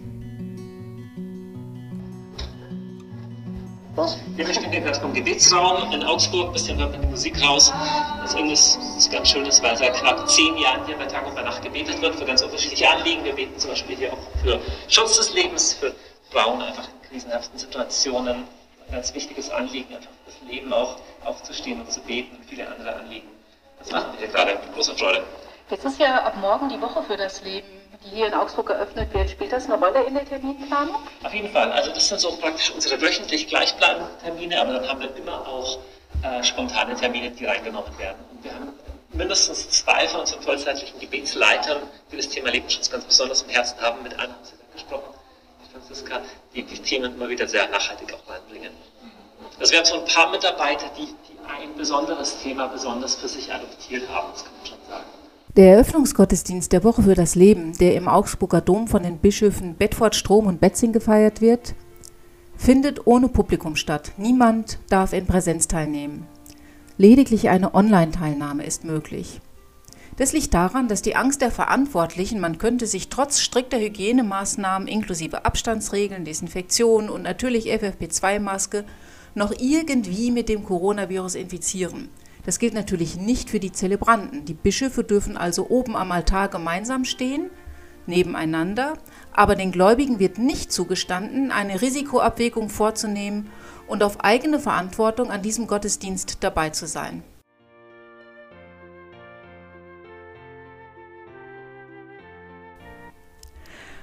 Gerade 4.77 4.99
vom 4.99 5.11
Gebetsraum 5.11 5.91
in 5.91 6.03
Augsburg, 6.03 6.53
bisschen 6.53 6.77
hört 6.77 6.91
man 6.91 7.01
die 7.01 7.07
Musik 7.07 7.43
raus. 7.43 7.73
Das 8.21 8.35
ist 8.35 9.11
ganz 9.11 9.29
schönes, 9.29 9.61
weil 9.63 9.75
seit 9.75 9.95
knapp 9.95 10.29
zehn 10.29 10.55
Jahren 10.57 10.85
hier 10.85 10.95
bei 10.97 11.05
Tag 11.05 11.25
und 11.25 11.33
bei 11.33 11.41
Nacht 11.41 11.63
gebetet 11.63 11.99
wird 11.99 12.15
für 12.15 12.25
ganz 12.25 12.43
unterschiedliche 12.43 12.87
Anliegen. 12.87 13.23
Wir 13.23 13.33
beten 13.33 13.57
zum 13.57 13.71
Beispiel 13.71 13.95
hier 13.97 14.13
auch 14.13 14.19
für 14.43 14.59
Schutz 14.87 15.17
des 15.17 15.33
Lebens, 15.33 15.73
für 15.73 15.95
Frauen 16.31 16.61
einfach 16.61 16.87
in 16.87 17.09
krisenhaften 17.09 17.57
Situationen. 17.57 18.43
Ein 18.87 18.93
ganz 18.93 19.13
wichtiges 19.15 19.49
Anliegen, 19.49 19.95
einfach 19.95 20.11
das 20.27 20.35
Leben 20.47 20.71
auch 20.71 20.97
aufzustehen 21.25 21.81
und 21.81 21.91
zu 21.91 21.99
beten 22.01 22.35
und 22.35 22.45
viele 22.45 22.67
andere 22.67 22.95
Anliegen. 22.97 23.27
Das 23.79 23.91
machen 23.91 24.11
wir 24.11 24.19
hier 24.19 24.27
gerade 24.27 24.53
mit 24.53 24.73
großer 24.75 24.95
Freude. 24.95 25.23
Jetzt 25.71 25.85
ist 25.85 25.99
ja 25.99 26.23
ab 26.23 26.37
morgen 26.39 26.69
die 26.69 26.79
Woche 26.79 27.01
für 27.03 27.17
das 27.17 27.41
Leben 27.41 27.67
die 28.03 28.15
hier 28.15 28.27
in 28.27 28.33
Augsburg 28.33 28.69
eröffnet 28.69 29.13
wird, 29.13 29.29
spielt 29.29 29.51
das 29.51 29.65
eine 29.65 29.75
Rolle 29.75 30.03
in 30.03 30.13
der 30.13 30.25
Terminplanung? 30.25 30.95
Auf 31.23 31.33
jeden 31.33 31.51
Fall. 31.51 31.71
Also 31.71 31.91
das 31.91 32.07
sind 32.07 32.19
so 32.19 32.35
praktisch 32.37 32.71
unsere 32.71 33.01
wöchentlich 33.01 33.47
gleichbleibenden 33.47 34.09
Termine, 34.23 34.59
aber 34.61 34.73
dann 34.73 34.87
haben 34.87 34.99
wir 35.01 35.15
immer 35.15 35.47
auch 35.47 35.79
äh, 36.23 36.43
spontane 36.43 36.95
Termine, 36.95 37.31
die 37.31 37.45
reingenommen 37.45 37.97
werden. 37.97 38.17
Und 38.31 38.43
wir 38.43 38.53
haben 38.53 38.73
mindestens 39.13 39.69
zwei 39.69 40.07
von 40.07 40.21
unseren 40.21 40.41
vollzeitlichen 40.41 40.99
Gebetsleitern, 40.99 41.81
die 42.11 42.17
das 42.17 42.29
Thema 42.29 42.49
Lebensschutz 42.49 42.89
ganz 42.89 43.05
besonders 43.05 43.41
im 43.43 43.49
Herzen 43.49 43.79
haben. 43.81 44.01
Mit 44.03 44.13
einem 44.13 44.33
haben 44.33 44.43
Sie 44.43 44.53
da 44.57 44.73
gesprochen, 44.73 45.13
die 45.65 45.71
Franziska, 45.71 46.21
die 46.53 46.63
die 46.63 46.79
Themen 46.79 47.13
immer 47.15 47.29
wieder 47.29 47.47
sehr 47.47 47.67
nachhaltig 47.69 48.13
auch 48.13 48.31
reinbringen. 48.31 48.71
Also 49.59 49.71
wir 49.71 49.79
haben 49.79 49.85
so 49.85 49.95
ein 49.95 50.05
paar 50.05 50.29
Mitarbeiter, 50.29 50.89
die, 50.97 51.05
die 51.05 51.37
ein 51.47 51.75
besonderes 51.75 52.41
Thema 52.41 52.67
besonders 52.67 53.15
für 53.15 53.27
sich 53.27 53.51
adoptiert 53.51 54.07
haben, 54.09 54.29
das 54.33 54.43
kann 54.43 54.53
man 54.57 54.65
schon 54.65 54.77
sagen. 54.89 55.05
Der 55.57 55.73
Eröffnungsgottesdienst 55.73 56.71
der 56.71 56.83
Woche 56.83 57.01
für 57.01 57.15
das 57.15 57.33
Leben, 57.33 57.75
der 57.79 57.95
im 57.95 58.07
Augsburger 58.07 58.61
Dom 58.61 58.87
von 58.87 59.01
den 59.01 59.17
Bischöfen 59.17 59.73
Bedford, 59.73 60.13
Strom 60.13 60.45
und 60.45 60.61
Betzing 60.61 60.93
gefeiert 60.93 61.41
wird, 61.41 61.73
findet 62.55 63.07
ohne 63.07 63.27
Publikum 63.27 63.75
statt. 63.75 64.11
Niemand 64.17 64.77
darf 64.87 65.13
in 65.13 65.25
Präsenz 65.25 65.67
teilnehmen. 65.67 66.27
Lediglich 66.99 67.49
eine 67.49 67.73
Online-Teilnahme 67.73 68.67
ist 68.67 68.83
möglich. 68.83 69.41
Das 70.17 70.31
liegt 70.31 70.53
daran, 70.53 70.89
dass 70.89 71.01
die 71.01 71.15
Angst 71.15 71.41
der 71.41 71.49
Verantwortlichen, 71.49 72.39
man 72.39 72.59
könnte 72.59 72.85
sich 72.85 73.09
trotz 73.09 73.39
strikter 73.39 73.79
Hygienemaßnahmen 73.79 74.87
inklusive 74.87 75.43
Abstandsregeln, 75.43 76.23
Desinfektion 76.23 77.09
und 77.09 77.23
natürlich 77.23 77.71
FFP2-Maske 77.73 78.83
noch 79.33 79.51
irgendwie 79.57 80.29
mit 80.29 80.49
dem 80.49 80.63
Coronavirus 80.63 81.33
infizieren. 81.33 82.09
Das 82.47 82.59
gilt 82.59 82.73
natürlich 82.73 83.17
nicht 83.17 83.49
für 83.49 83.59
die 83.59 83.73
Zelebranten. 83.73 84.45
Die 84.45 84.53
Bischöfe 84.53 85.03
dürfen 85.03 85.35
also 85.35 85.67
oben 85.67 85.97
am 85.97 86.13
Altar 86.13 86.47
gemeinsam 86.47 87.03
stehen, 87.03 87.49
nebeneinander, 88.05 88.93
aber 89.33 89.55
den 89.55 89.73
Gläubigen 89.73 90.19
wird 90.19 90.37
nicht 90.37 90.71
zugestanden, 90.71 91.51
eine 91.51 91.81
Risikoabwägung 91.81 92.69
vorzunehmen 92.69 93.49
und 93.85 94.01
auf 94.01 94.21
eigene 94.23 94.61
Verantwortung 94.61 95.29
an 95.29 95.41
diesem 95.41 95.67
Gottesdienst 95.67 96.37
dabei 96.39 96.69
zu 96.69 96.87
sein. 96.87 97.21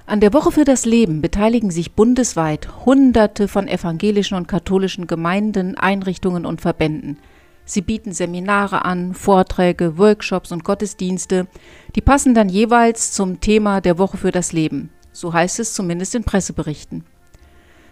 An 0.04 0.20
der 0.20 0.34
Woche 0.34 0.52
für 0.52 0.64
das 0.64 0.84
Leben 0.84 1.22
beteiligen 1.22 1.70
sich 1.70 1.92
bundesweit 1.92 2.84
Hunderte 2.84 3.48
von 3.48 3.68
evangelischen 3.68 4.36
und 4.36 4.48
katholischen 4.48 5.06
Gemeinden, 5.06 5.78
Einrichtungen 5.78 6.44
und 6.44 6.60
Verbänden. 6.60 7.16
Sie 7.64 7.80
bieten 7.80 8.12
Seminare 8.12 8.84
an, 8.84 9.14
Vorträge, 9.14 9.96
Workshops 9.96 10.52
und 10.52 10.64
Gottesdienste, 10.64 11.46
die 11.94 12.02
passen 12.02 12.34
dann 12.34 12.48
jeweils 12.48 13.12
zum 13.12 13.40
Thema 13.40 13.80
der 13.80 13.98
Woche 13.98 14.16
für 14.18 14.30
das 14.30 14.52
Leben. 14.52 14.90
So 15.12 15.32
heißt 15.32 15.60
es 15.60 15.72
zumindest 15.72 16.14
in 16.14 16.24
Presseberichten. 16.24 17.04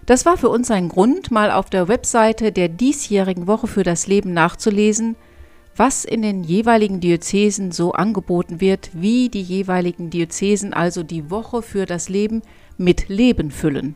Das 0.05 0.27
war 0.27 0.37
für 0.37 0.49
uns 0.49 0.71
ein 0.71 0.89
Grund, 0.89 1.31
mal 1.31 1.51
auf 1.51 1.71
der 1.71 1.89
Webseite 1.89 2.53
der 2.53 2.69
diesjährigen 2.69 3.47
Woche 3.47 3.69
für 3.69 3.85
das 3.85 4.07
Leben 4.07 4.33
nachzulesen, 4.35 5.17
was 5.77 6.05
in 6.05 6.23
den 6.23 6.43
jeweiligen 6.43 7.01
Diözesen 7.01 7.73
so 7.73 7.93
angeboten 7.93 8.61
wird, 8.61 8.91
wie 8.93 9.29
die 9.29 9.43
jeweiligen 9.43 10.11
Diözesen 10.11 10.75
also 10.75 11.03
die 11.03 11.31
Woche 11.31 11.63
für 11.63 11.87
das 11.87 12.09
Leben 12.09 12.43
mit 12.77 13.09
Leben 13.09 13.51
füllen. 13.51 13.95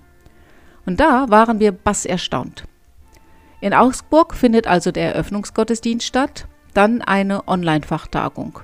Und 0.87 1.01
da 1.01 1.29
waren 1.29 1.61
wir 1.61 1.73
bass 1.73 2.07
erstaunt. 2.07 2.65
In 3.61 3.73
Augsburg 3.73 4.35
findet 4.35 4.67
also 4.67 4.93
der 4.93 5.15
Eröffnungsgottesdienst 5.15 6.07
statt, 6.07 6.47
dann 6.75 7.01
eine 7.03 7.49
Online-Fachtagung. 7.49 8.61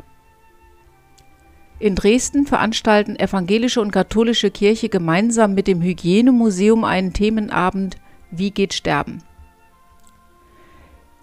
In 1.79 1.97
Dresden 1.97 2.47
veranstalten 2.47 3.17
evangelische 3.17 3.81
und 3.81 3.91
katholische 3.91 4.51
Kirche 4.51 4.89
gemeinsam 4.89 5.55
mit 5.55 5.67
dem 5.67 5.83
Hygienemuseum 5.83 6.85
einen 6.85 7.13
Themenabend 7.13 7.97
Wie 8.31 8.51
geht 8.51 8.75
Sterben? 8.75 9.23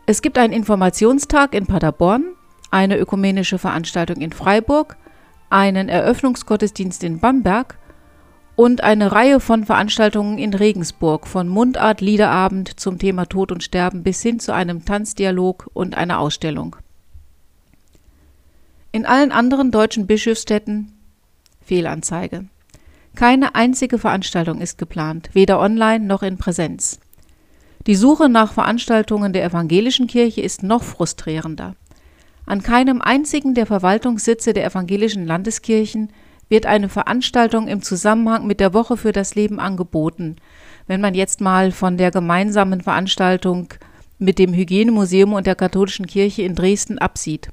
Es 0.06 0.22
gibt 0.22 0.38
einen 0.38 0.52
Informationstag 0.52 1.54
in 1.54 1.68
Paderborn, 1.68 2.26
eine 2.72 2.98
ökumenische 2.98 3.58
Veranstaltung 3.58 4.18
in 4.18 4.34
Freiburg, 4.34 4.98
einen 5.50 5.88
Eröffnungsgottesdienst 5.88 7.04
in 7.04 7.20
Bamberg 7.20 7.78
und 8.60 8.84
eine 8.84 9.14
Reihe 9.14 9.40
von 9.40 9.64
Veranstaltungen 9.64 10.38
in 10.38 10.54
Regensburg, 10.54 11.28
von 11.28 11.48
Mundart 11.48 12.02
Liederabend 12.02 12.78
zum 12.78 13.00
Thema 13.00 13.26
Tod 13.26 13.54
und 13.54 13.64
Sterben 13.64 14.04
bis 14.04 14.22
hin 14.22 14.42
zu 14.42 14.54
einem 14.54 14.84
Tanzdialog 14.84 15.70
und 15.74 15.96
einer 15.96 16.20
Ausstellung. 16.20 16.76
In 18.92 19.06
allen 19.06 19.32
anderen 19.32 19.72
deutschen 19.72 20.08
Bischofsstädten 20.08 20.92
Fehlanzeige. 21.62 22.48
Keine 23.16 23.56
einzige 23.56 23.98
Veranstaltung 23.98 24.60
ist 24.60 24.78
geplant, 24.78 25.30
weder 25.32 25.62
online 25.62 26.06
noch 26.06 26.22
in 26.22 26.38
Präsenz. 26.38 27.00
Die 27.88 27.96
Suche 27.96 28.28
nach 28.28 28.52
Veranstaltungen 28.52 29.32
der 29.32 29.46
evangelischen 29.46 30.08
Kirche 30.08 30.42
ist 30.42 30.64
noch 30.64 30.84
frustrierender. 30.84 31.78
An 32.46 32.62
keinem 32.62 33.02
einzigen 33.02 33.54
der 33.54 33.68
Verwaltungssitze 33.68 34.52
der 34.52 34.66
evangelischen 34.66 35.26
Landeskirchen 35.26 36.10
wird 36.50 36.66
eine 36.66 36.90
Veranstaltung 36.90 37.68
im 37.68 37.82
Zusammenhang 37.82 38.46
mit 38.48 38.60
der 38.60 38.74
Woche 38.74 38.98
für 38.98 39.12
das 39.12 39.36
Leben 39.36 39.60
angeboten, 39.60 40.36
wenn 40.88 41.00
man 41.00 41.14
jetzt 41.14 41.42
mal 41.42 41.72
von 41.72 41.98
der 41.98 42.12
gemeinsamen 42.12 42.82
Veranstaltung 42.82 43.70
mit 44.18 44.40
dem 44.40 44.54
Hygienemuseum 44.54 45.34
und 45.34 45.48
der 45.48 45.56
katholischen 45.56 46.08
Kirche 46.08 46.42
in 46.42 46.56
Dresden 46.56 46.98
absieht. 46.98 47.50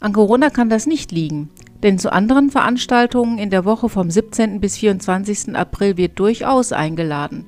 An 0.00 0.12
Corona 0.12 0.48
kann 0.50 0.70
das 0.70 0.86
nicht 0.86 1.10
liegen, 1.10 1.50
denn 1.82 1.98
zu 1.98 2.12
anderen 2.12 2.50
Veranstaltungen 2.50 3.38
in 3.38 3.50
der 3.50 3.64
Woche 3.64 3.88
vom 3.88 4.10
17. 4.10 4.60
bis 4.60 4.76
24. 4.78 5.56
April 5.56 5.96
wird 5.96 6.18
durchaus 6.20 6.72
eingeladen. 6.72 7.46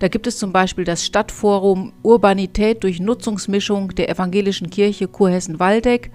Da 0.00 0.08
gibt 0.08 0.26
es 0.26 0.38
zum 0.38 0.52
Beispiel 0.52 0.84
das 0.84 1.04
Stadtforum 1.04 1.92
Urbanität 2.02 2.82
durch 2.82 2.98
Nutzungsmischung 2.98 3.94
der 3.94 4.10
evangelischen 4.10 4.70
Kirche 4.70 5.06
Kurhessen-Waldeck, 5.06 6.10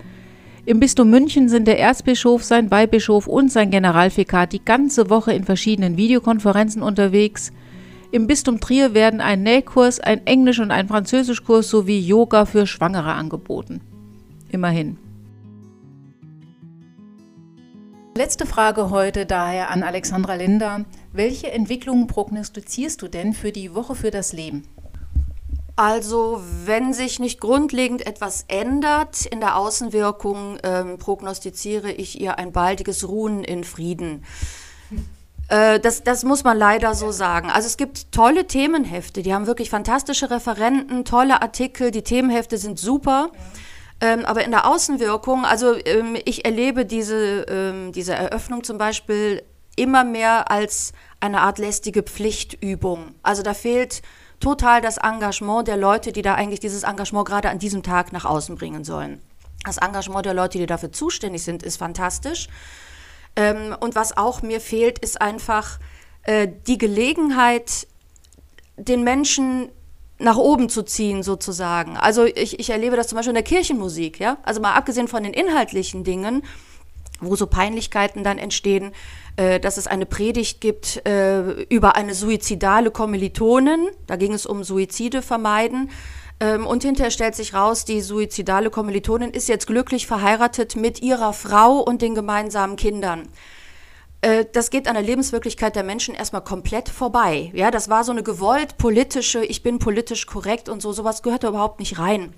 im 0.65 0.79
Bistum 0.79 1.09
München 1.09 1.49
sind 1.49 1.67
der 1.67 1.79
Erzbischof, 1.79 2.43
sein 2.43 2.69
Weihbischof 2.69 3.27
und 3.27 3.51
sein 3.51 3.71
Generalvikar 3.71 4.47
die 4.47 4.63
ganze 4.63 5.09
Woche 5.09 5.33
in 5.33 5.43
verschiedenen 5.43 5.97
Videokonferenzen 5.97 6.81
unterwegs. 6.81 7.51
Im 8.11 8.27
Bistum 8.27 8.59
Trier 8.59 8.93
werden 8.93 9.21
ein 9.21 9.43
Nähkurs, 9.43 9.99
ein 9.99 10.25
Englisch- 10.25 10.59
und 10.59 10.71
ein 10.71 10.87
Französischkurs 10.87 11.69
sowie 11.69 11.99
Yoga 11.99 12.45
für 12.45 12.67
Schwangere 12.67 13.13
angeboten. 13.13 13.81
Immerhin. 14.49 14.97
Letzte 18.17 18.45
Frage 18.45 18.89
heute 18.89 19.25
daher 19.25 19.69
an 19.69 19.81
Alexandra 19.81 20.33
Linder. 20.33 20.85
Welche 21.13 21.51
Entwicklungen 21.51 22.07
prognostizierst 22.07 23.01
du 23.01 23.07
denn 23.07 23.33
für 23.33 23.51
die 23.51 23.73
Woche 23.75 23.95
für 23.95 24.11
das 24.11 24.33
Leben? 24.33 24.63
Also, 25.79 26.43
wenn 26.65 26.91
sich 26.91 27.19
nicht 27.19 27.39
grundlegend 27.39 28.05
etwas 28.05 28.43
ändert 28.49 29.25
in 29.25 29.39
der 29.39 29.55
Außenwirkung, 29.55 30.57
ähm, 30.61 30.97
prognostiziere 30.97 31.89
ich 31.89 32.19
ihr 32.19 32.37
ein 32.37 32.51
baldiges 32.51 33.07
Ruhen 33.07 33.45
in 33.45 33.63
Frieden. 33.63 34.25
Äh, 35.47 35.79
das, 35.79 36.03
das 36.03 36.25
muss 36.25 36.43
man 36.43 36.57
leider 36.57 36.95
so 36.95 37.11
sagen. 37.11 37.49
Also 37.49 37.67
es 37.67 37.77
gibt 37.77 38.11
tolle 38.11 38.45
Themenhefte, 38.45 39.21
die 39.21 39.33
haben 39.33 39.47
wirklich 39.47 39.69
fantastische 39.69 40.29
Referenten, 40.29 41.05
tolle 41.05 41.41
Artikel, 41.41 41.91
die 41.91 42.03
Themenhefte 42.03 42.57
sind 42.57 42.77
super. 42.77 43.29
Ähm, 44.01 44.25
aber 44.25 44.43
in 44.43 44.51
der 44.51 44.67
Außenwirkung, 44.67 45.45
also 45.45 45.75
ähm, 45.85 46.17
ich 46.25 46.43
erlebe 46.43 46.83
diese, 46.85 47.43
ähm, 47.43 47.93
diese 47.93 48.15
Eröffnung 48.15 48.65
zum 48.65 48.77
Beispiel 48.77 49.43
immer 49.77 50.03
mehr 50.03 50.51
als 50.51 50.91
eine 51.21 51.39
Art 51.39 51.57
lästige 51.57 52.03
Pflichtübung. 52.03 53.15
Also 53.23 53.43
da 53.43 53.53
fehlt 53.53 54.01
total 54.39 54.81
das 54.81 54.97
Engagement 54.97 55.67
der 55.67 55.77
Leute, 55.77 56.11
die 56.11 56.21
da 56.21 56.35
eigentlich 56.35 56.59
dieses 56.59 56.83
Engagement 56.83 57.27
gerade 57.27 57.49
an 57.49 57.59
diesem 57.59 57.83
Tag 57.83 58.13
nach 58.13 58.25
außen 58.25 58.55
bringen 58.55 58.83
sollen. 58.83 59.21
Das 59.65 59.77
Engagement 59.77 60.25
der 60.25 60.33
Leute, 60.33 60.57
die 60.57 60.65
dafür 60.65 60.91
zuständig 60.91 61.43
sind, 61.43 61.63
ist 61.63 61.77
fantastisch. 61.77 62.47
Ähm, 63.35 63.75
und 63.79 63.95
was 63.95 64.15
auch 64.17 64.41
mir 64.41 64.61
fehlt, 64.61 64.99
ist 64.99 65.21
einfach 65.21 65.79
äh, 66.23 66.47
die 66.67 66.77
Gelegenheit, 66.77 67.87
den 68.77 69.03
Menschen 69.03 69.69
nach 70.17 70.37
oben 70.37 70.69
zu 70.69 70.83
ziehen, 70.83 71.23
sozusagen. 71.23 71.97
Also 71.97 72.25
ich, 72.25 72.59
ich 72.59 72.69
erlebe 72.69 72.95
das 72.95 73.07
zum 73.07 73.17
Beispiel 73.17 73.31
in 73.31 73.35
der 73.35 73.43
Kirchenmusik, 73.43 74.19
ja. 74.19 74.37
Also 74.43 74.61
mal 74.61 74.73
abgesehen 74.73 75.07
von 75.07 75.23
den 75.23 75.33
inhaltlichen 75.33 76.03
Dingen, 76.03 76.43
wo 77.21 77.35
so 77.35 77.47
Peinlichkeiten 77.47 78.23
dann 78.23 78.37
entstehen, 78.37 78.91
äh, 79.35 79.59
dass 79.59 79.77
es 79.77 79.87
eine 79.87 80.05
Predigt 80.05 80.61
gibt 80.61 81.05
äh, 81.07 81.63
über 81.63 81.95
eine 81.95 82.13
suizidale 82.13 82.91
Kommilitonin. 82.91 83.89
Da 84.07 84.15
ging 84.15 84.33
es 84.33 84.45
um 84.45 84.63
Suizide 84.63 85.21
vermeiden. 85.21 85.89
Ähm, 86.39 86.65
und 86.65 86.83
hinterher 86.83 87.11
stellt 87.11 87.35
sich 87.35 87.53
raus, 87.53 87.85
die 87.85 88.01
suizidale 88.01 88.69
Kommilitonin 88.69 89.31
ist 89.31 89.49
jetzt 89.49 89.67
glücklich 89.67 90.07
verheiratet 90.07 90.75
mit 90.75 91.01
ihrer 91.01 91.33
Frau 91.33 91.79
und 91.79 92.01
den 92.01 92.15
gemeinsamen 92.15 92.75
Kindern. 92.77 93.27
Äh, 94.21 94.45
das 94.51 94.69
geht 94.69 94.87
an 94.87 94.95
der 94.95 95.03
Lebenswirklichkeit 95.03 95.75
der 95.75 95.83
Menschen 95.83 96.15
erstmal 96.15 96.43
komplett 96.43 96.89
vorbei. 96.89 97.51
Ja, 97.53 97.71
das 97.71 97.89
war 97.89 98.03
so 98.03 98.11
eine 98.11 98.23
gewollt 98.23 98.77
politische, 98.77 99.43
ich 99.43 99.63
bin 99.63 99.79
politisch 99.79 100.25
korrekt 100.25 100.69
und 100.69 100.81
so, 100.81 100.91
sowas 100.93 101.23
gehört 101.23 101.43
da 101.43 101.49
überhaupt 101.49 101.79
nicht 101.79 101.99
rein. 101.99 102.33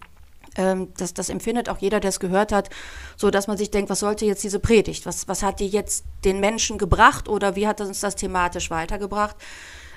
Ähm, 0.58 0.90
das, 0.98 1.14
das 1.14 1.30
empfindet 1.30 1.70
auch 1.70 1.78
jeder, 1.78 2.00
der 2.00 2.10
es 2.10 2.20
gehört 2.20 2.52
hat, 2.52 2.70
so 3.16 3.32
dass 3.32 3.48
man 3.48 3.58
sich 3.58 3.72
denkt, 3.72 3.90
was 3.90 4.00
sollte 4.00 4.26
jetzt 4.26 4.44
diese 4.44 4.60
Predigt? 4.60 5.06
Was, 5.06 5.28
was 5.28 5.44
hat 5.44 5.60
die 5.60 5.68
jetzt 5.68 6.06
den 6.26 6.40
Menschen 6.40 6.78
gebracht 6.78 7.30
oder 7.30 7.56
wie 7.56 7.68
hat 7.68 7.82
uns 7.82 8.00
das 8.00 8.16
thematisch 8.16 8.70
weitergebracht? 8.70 9.36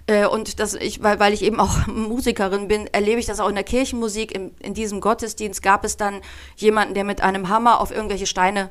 Äh, 0.06 0.26
und 0.26 0.60
das 0.60 0.74
ich, 0.74 1.02
weil, 1.02 1.18
weil 1.18 1.32
ich 1.32 1.42
eben 1.42 1.60
auch 1.60 1.86
Musikerin 1.86 2.68
bin, 2.68 2.86
erlebe 2.88 3.20
ich 3.20 3.26
das 3.26 3.40
auch 3.40 3.48
in 3.48 3.54
der 3.54 3.64
Kirchenmusik. 3.64 4.34
In, 4.34 4.52
in 4.60 4.74
diesem 4.74 5.00
Gottesdienst 5.00 5.62
gab 5.62 5.84
es 5.84 5.96
dann 5.96 6.20
jemanden, 6.56 6.94
der 6.94 7.04
mit 7.04 7.20
einem 7.20 7.48
Hammer 7.48 7.80
auf 7.80 7.90
irgendwelche 7.90 8.26
Steine 8.26 8.70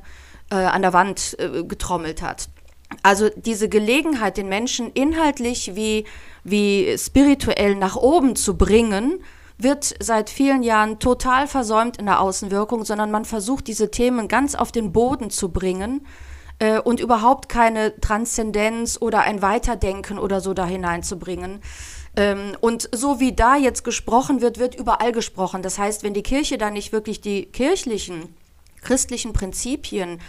äh, 0.51 0.55
an 0.55 0.81
der 0.81 0.93
Wand 0.93 1.35
äh, 1.39 1.63
getrommelt 1.63 2.21
hat. 2.21 2.49
Also 3.01 3.29
diese 3.35 3.69
Gelegenheit, 3.69 4.37
den 4.37 4.49
Menschen 4.49 4.91
inhaltlich 4.91 5.75
wie, 5.75 6.05
wie 6.43 6.95
spirituell 6.97 7.75
nach 7.75 7.95
oben 7.95 8.35
zu 8.35 8.55
bringen, 8.55 9.23
wird 9.63 9.95
seit 9.99 10.29
vielen 10.29 10.63
Jahren 10.63 10.99
total 10.99 11.47
versäumt 11.47 11.97
in 11.97 12.05
der 12.05 12.19
Außenwirkung, 12.19 12.85
sondern 12.85 13.11
man 13.11 13.25
versucht, 13.25 13.67
diese 13.67 13.89
Themen 13.89 14.27
ganz 14.27 14.55
auf 14.55 14.71
den 14.71 14.91
Boden 14.91 15.29
zu 15.29 15.49
bringen 15.49 16.05
äh, 16.59 16.79
und 16.79 16.99
überhaupt 16.99 17.49
keine 17.49 17.99
Transzendenz 17.99 18.97
oder 18.99 19.21
ein 19.21 19.41
Weiterdenken 19.41 20.19
oder 20.19 20.41
so 20.41 20.53
da 20.53 20.65
hineinzubringen. 20.65 21.61
Ähm, 22.15 22.55
und 22.61 22.89
so 22.93 23.19
wie 23.19 23.33
da 23.33 23.55
jetzt 23.55 23.83
gesprochen 23.83 24.41
wird, 24.41 24.59
wird 24.59 24.75
überall 24.75 25.11
gesprochen. 25.11 25.61
Das 25.61 25.79
heißt, 25.79 26.03
wenn 26.03 26.13
die 26.13 26.23
Kirche 26.23 26.57
da 26.57 26.69
nicht 26.69 26.91
wirklich 26.91 27.21
die 27.21 27.45
kirchlichen, 27.45 28.35
christlichen 28.81 29.33
Prinzipien 29.33 30.19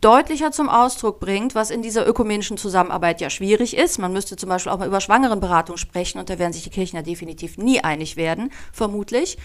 deutlicher 0.00 0.52
zum 0.52 0.68
Ausdruck 0.68 1.20
bringt, 1.20 1.54
was 1.54 1.70
in 1.70 1.82
dieser 1.82 2.06
ökumenischen 2.06 2.58
Zusammenarbeit 2.58 3.20
ja 3.20 3.30
schwierig 3.30 3.76
ist. 3.76 3.98
Man 3.98 4.12
müsste 4.12 4.36
zum 4.36 4.48
Beispiel 4.48 4.72
auch 4.72 4.78
mal 4.78 4.88
über 4.88 5.00
Schwangerenberatung 5.00 5.76
sprechen 5.76 6.18
und 6.18 6.30
da 6.30 6.38
werden 6.38 6.52
sich 6.52 6.64
die 6.64 6.70
Kirchen 6.70 6.96
ja 6.96 7.02
definitiv 7.02 7.58
nie 7.58 7.80
einig 7.82 8.16
werden, 8.16 8.52
vermutlich. 8.72 9.38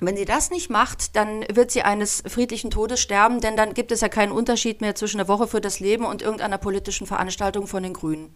Wenn 0.00 0.16
sie 0.16 0.24
das 0.24 0.50
nicht 0.50 0.70
macht, 0.70 1.16
dann 1.16 1.44
wird 1.52 1.72
sie 1.72 1.82
eines 1.82 2.22
friedlichen 2.26 2.70
Todes 2.70 3.00
sterben, 3.00 3.40
denn 3.40 3.56
dann 3.56 3.74
gibt 3.74 3.90
es 3.90 4.00
ja 4.00 4.08
keinen 4.08 4.30
Unterschied 4.30 4.80
mehr 4.80 4.94
zwischen 4.94 5.18
der 5.18 5.26
Woche 5.26 5.48
für 5.48 5.60
das 5.60 5.80
Leben 5.80 6.04
und 6.04 6.22
irgendeiner 6.22 6.58
politischen 6.58 7.08
Veranstaltung 7.08 7.66
von 7.66 7.82
den 7.82 7.94
Grünen. 7.94 8.32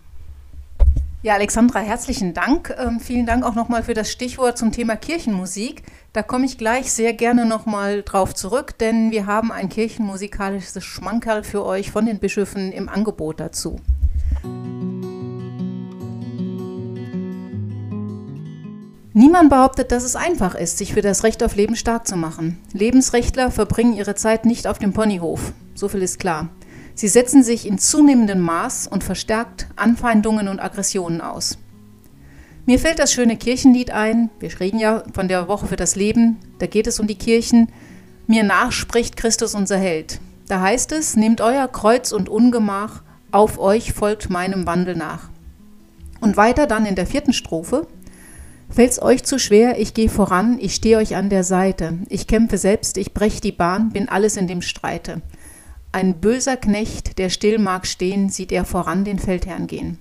Ja, 1.24 1.34
Alexandra, 1.34 1.78
herzlichen 1.78 2.34
Dank. 2.34 2.74
Ähm, 2.76 2.98
vielen 2.98 3.26
Dank 3.26 3.44
auch 3.44 3.54
nochmal 3.54 3.84
für 3.84 3.94
das 3.94 4.10
Stichwort 4.10 4.58
zum 4.58 4.72
Thema 4.72 4.96
Kirchenmusik. 4.96 5.84
Da 6.12 6.24
komme 6.24 6.46
ich 6.46 6.58
gleich 6.58 6.92
sehr 6.92 7.12
gerne 7.12 7.46
nochmal 7.46 8.02
drauf 8.02 8.34
zurück, 8.34 8.76
denn 8.78 9.12
wir 9.12 9.24
haben 9.26 9.52
ein 9.52 9.68
kirchenmusikalisches 9.68 10.82
Schmankerl 10.82 11.44
für 11.44 11.64
euch 11.64 11.92
von 11.92 12.06
den 12.06 12.18
Bischöfen 12.18 12.72
im 12.72 12.88
Angebot 12.88 13.38
dazu. 13.38 13.76
Niemand 19.12 19.48
behauptet, 19.48 19.92
dass 19.92 20.02
es 20.02 20.16
einfach 20.16 20.56
ist, 20.56 20.78
sich 20.78 20.92
für 20.92 21.02
das 21.02 21.22
Recht 21.22 21.44
auf 21.44 21.54
Leben 21.54 21.76
stark 21.76 22.08
zu 22.08 22.16
machen. 22.16 22.58
Lebensrechtler 22.72 23.52
verbringen 23.52 23.92
ihre 23.92 24.16
Zeit 24.16 24.44
nicht 24.44 24.66
auf 24.66 24.80
dem 24.80 24.92
Ponyhof. 24.92 25.52
So 25.76 25.86
viel 25.86 26.02
ist 26.02 26.18
klar. 26.18 26.48
Sie 26.94 27.08
setzen 27.08 27.42
sich 27.42 27.66
in 27.66 27.78
zunehmendem 27.78 28.40
Maß 28.40 28.86
und 28.86 29.04
verstärkt 29.04 29.66
Anfeindungen 29.76 30.48
und 30.48 30.60
Aggressionen 30.60 31.20
aus. 31.20 31.58
Mir 32.64 32.78
fällt 32.78 32.98
das 32.98 33.12
schöne 33.12 33.36
Kirchenlied 33.36 33.90
ein, 33.90 34.30
wir 34.38 34.60
reden 34.60 34.78
ja 34.78 35.02
von 35.12 35.26
der 35.26 35.48
Woche 35.48 35.66
für 35.66 35.76
das 35.76 35.96
Leben, 35.96 36.36
da 36.58 36.66
geht 36.66 36.86
es 36.86 37.00
um 37.00 37.06
die 37.06 37.16
Kirchen. 37.16 37.68
Mir 38.28 38.44
nach 38.44 38.70
spricht 38.70 39.16
Christus 39.16 39.54
unser 39.54 39.78
Held. 39.78 40.20
Da 40.46 40.60
heißt 40.60 40.92
es, 40.92 41.16
nehmt 41.16 41.40
euer 41.40 41.66
Kreuz 41.66 42.12
und 42.12 42.28
Ungemach, 42.28 43.02
auf 43.32 43.58
euch 43.58 43.92
folgt 43.92 44.30
meinem 44.30 44.66
Wandel 44.66 44.94
nach. 44.94 45.28
Und 46.20 46.36
weiter 46.36 46.66
dann 46.66 46.86
in 46.86 46.94
der 46.94 47.06
vierten 47.06 47.32
Strophe, 47.32 47.88
Fällt's 48.72 49.02
euch 49.02 49.22
zu 49.22 49.38
schwer, 49.38 49.78
ich 49.78 49.92
gehe 49.92 50.08
voran, 50.08 50.56
ich 50.58 50.74
stehe 50.74 50.96
euch 50.96 51.14
an 51.14 51.28
der 51.28 51.44
Seite. 51.44 51.98
Ich 52.08 52.26
kämpfe 52.26 52.56
selbst, 52.56 52.96
ich 52.96 53.12
brech 53.12 53.42
die 53.42 53.52
Bahn, 53.52 53.90
bin 53.90 54.08
alles 54.08 54.38
in 54.38 54.46
dem 54.46 54.62
Streite. 54.62 55.20
Ein 55.92 56.20
böser 56.20 56.56
Knecht, 56.56 57.18
der 57.18 57.28
still 57.28 57.58
mag 57.58 57.86
stehen, 57.86 58.30
sieht 58.30 58.50
er 58.50 58.64
voran 58.64 59.04
den 59.04 59.18
Feldherrn 59.18 59.66
gehen. 59.66 59.98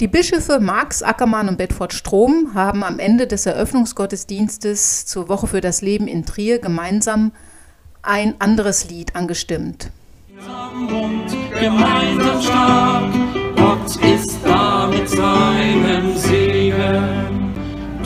Die 0.00 0.08
Bischöfe 0.08 0.60
Marx, 0.60 1.02
Ackermann 1.02 1.48
und 1.48 1.58
Bedford 1.58 1.92
Strom 1.92 2.54
haben 2.54 2.84
am 2.84 3.00
Ende 3.00 3.26
des 3.26 3.44
Eröffnungsgottesdienstes 3.46 5.06
zur 5.06 5.28
Woche 5.28 5.48
für 5.48 5.60
das 5.60 5.82
Leben 5.82 6.06
in 6.06 6.24
Trier 6.24 6.58
gemeinsam 6.58 7.32
ein 8.02 8.40
anderes 8.40 8.88
Lied 8.88 9.14
angestimmt. 9.14 9.90
gemeinsam 11.60 12.42
stark. 12.42 13.12
Gott 13.56 13.96
ist 14.04 14.38
da 14.44 14.86
mit 14.86 15.08
seinem 15.08 16.16
Segen. 16.16 17.37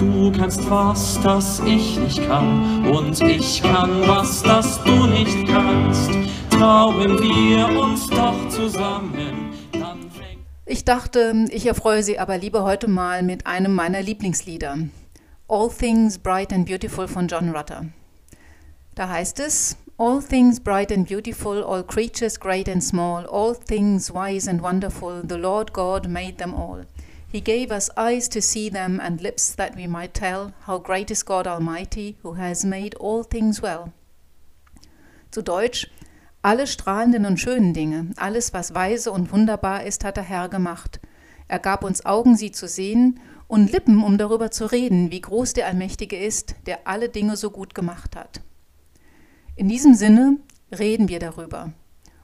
Du 0.03 0.33
kannst 0.33 0.69
was, 0.69 1.21
das 1.23 1.61
ich 1.61 1.97
nicht 1.97 2.27
kann, 2.27 2.85
und 2.93 3.21
ich 3.21 3.63
kann 3.63 4.01
was, 4.09 4.43
das 4.43 4.83
du 4.83 5.07
nicht 5.07 5.47
kannst. 5.47 6.11
Trauen 6.51 7.23
wir 7.23 7.81
uns 7.81 8.09
doch 8.09 8.49
zusammen. 8.49 9.53
Ich 10.67 10.85
dachte, 10.85 11.47
ich 11.51 11.67
erfreue 11.67 12.03
Sie 12.03 12.19
aber 12.19 12.37
lieber 12.37 12.65
heute 12.65 12.89
mal 12.89 13.23
mit 13.23 13.47
einem 13.47 13.77
meiner 13.77 14.03
Lieblingslieder. 14.03 14.77
All 15.47 15.71
Things 15.71 16.19
Bright 16.19 16.53
and 16.53 16.67
Beautiful 16.67 17.07
von 17.07 17.29
John 17.29 17.51
Rutter. 17.51 17.85
Da 18.97 19.09
heißt 19.09 19.39
es, 19.39 19.77
All 19.99 20.21
things 20.21 20.59
bright 20.59 20.91
and 20.91 21.07
beautiful, 21.07 21.63
all 21.63 21.85
creatures 21.85 22.41
great 22.41 22.69
and 22.69 22.83
small, 22.83 23.25
all 23.27 23.55
things 23.55 24.13
wise 24.13 24.51
and 24.51 24.61
wonderful, 24.61 25.23
the 25.23 25.39
Lord 25.39 25.73
God 25.73 26.09
made 26.09 26.39
them 26.39 26.55
all. 26.55 26.87
He 27.33 27.41
gave 27.41 27.71
us 27.71 27.89
eyes 27.97 28.29
to 28.29 28.43
see 28.43 28.69
them 28.69 29.01
and 29.01 29.23
lips 29.23 29.57
that 29.57 29.75
we 29.75 29.87
might 29.87 30.13
tell, 30.13 30.53
how 30.67 30.79
great 30.79 31.11
is 31.11 31.25
God 31.25 31.47
Almighty, 31.47 32.19
who 32.23 32.35
has 32.35 32.63
made 32.63 32.95
all 33.01 33.25
things 33.25 33.63
well. 33.63 33.93
Zu 35.31 35.41
Deutsch, 35.41 35.91
alle 36.43 36.67
strahlenden 36.67 37.25
und 37.25 37.41
schönen 37.41 37.73
Dinge, 37.73 38.11
alles, 38.17 38.53
was 38.53 38.75
weise 38.75 39.11
und 39.11 39.33
wunderbar 39.33 39.85
ist, 39.85 40.05
hat 40.05 40.19
der 40.19 40.25
Herr 40.25 40.51
gemacht. 40.51 41.01
Er 41.49 41.59
gab 41.59 41.85
uns 41.85 42.05
Augen, 42.05 42.37
sie 42.37 42.53
zu 42.53 42.69
sehen, 42.69 43.19
und 43.49 43.73
Lippen, 43.73 44.03
um 44.03 44.19
darüber 44.19 44.51
zu 44.51 44.71
reden, 44.71 45.11
wie 45.11 45.23
groß 45.23 45.55
der 45.55 45.67
Allmächtige 45.69 46.19
ist, 46.19 46.55
der 46.67 46.87
alle 46.87 47.09
Dinge 47.09 47.37
so 47.37 47.51
gut 47.51 47.75
gemacht 47.75 48.15
hat. 48.15 48.43
In 49.57 49.69
diesem 49.69 49.95
Sinne 49.95 50.37
reden 50.71 51.09
wir 51.09 51.19
darüber 51.19 51.73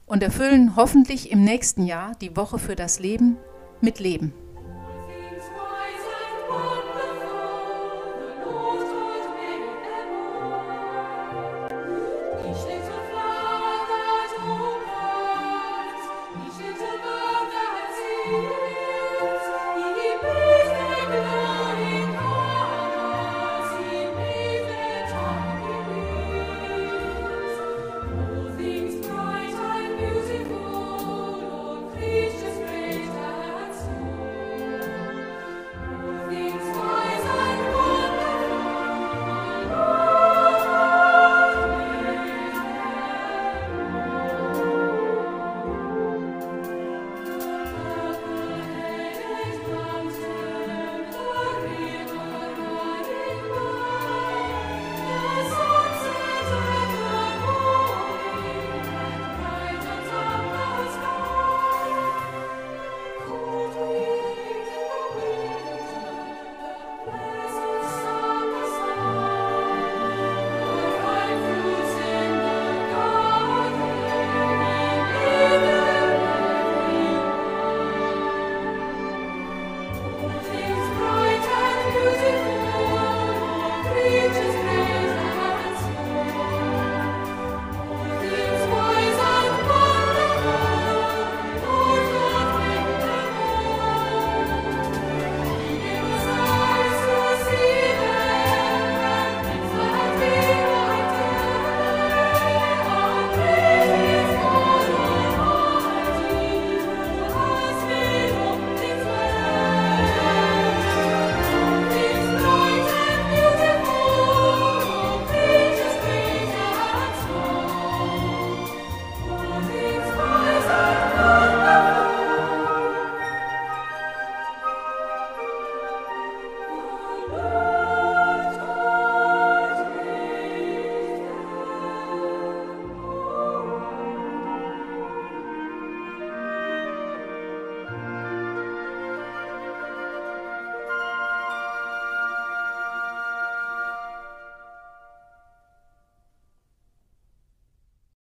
und 0.05 0.23
erfüllen 0.23 0.77
hoffentlich 0.77 1.31
im 1.31 1.45
nächsten 1.45 1.87
Jahr 1.87 2.15
die 2.21 2.37
Woche 2.37 2.59
für 2.59 2.77
das 2.77 2.99
Leben 2.99 3.39
mit 3.81 4.01
Leben. 4.01 4.35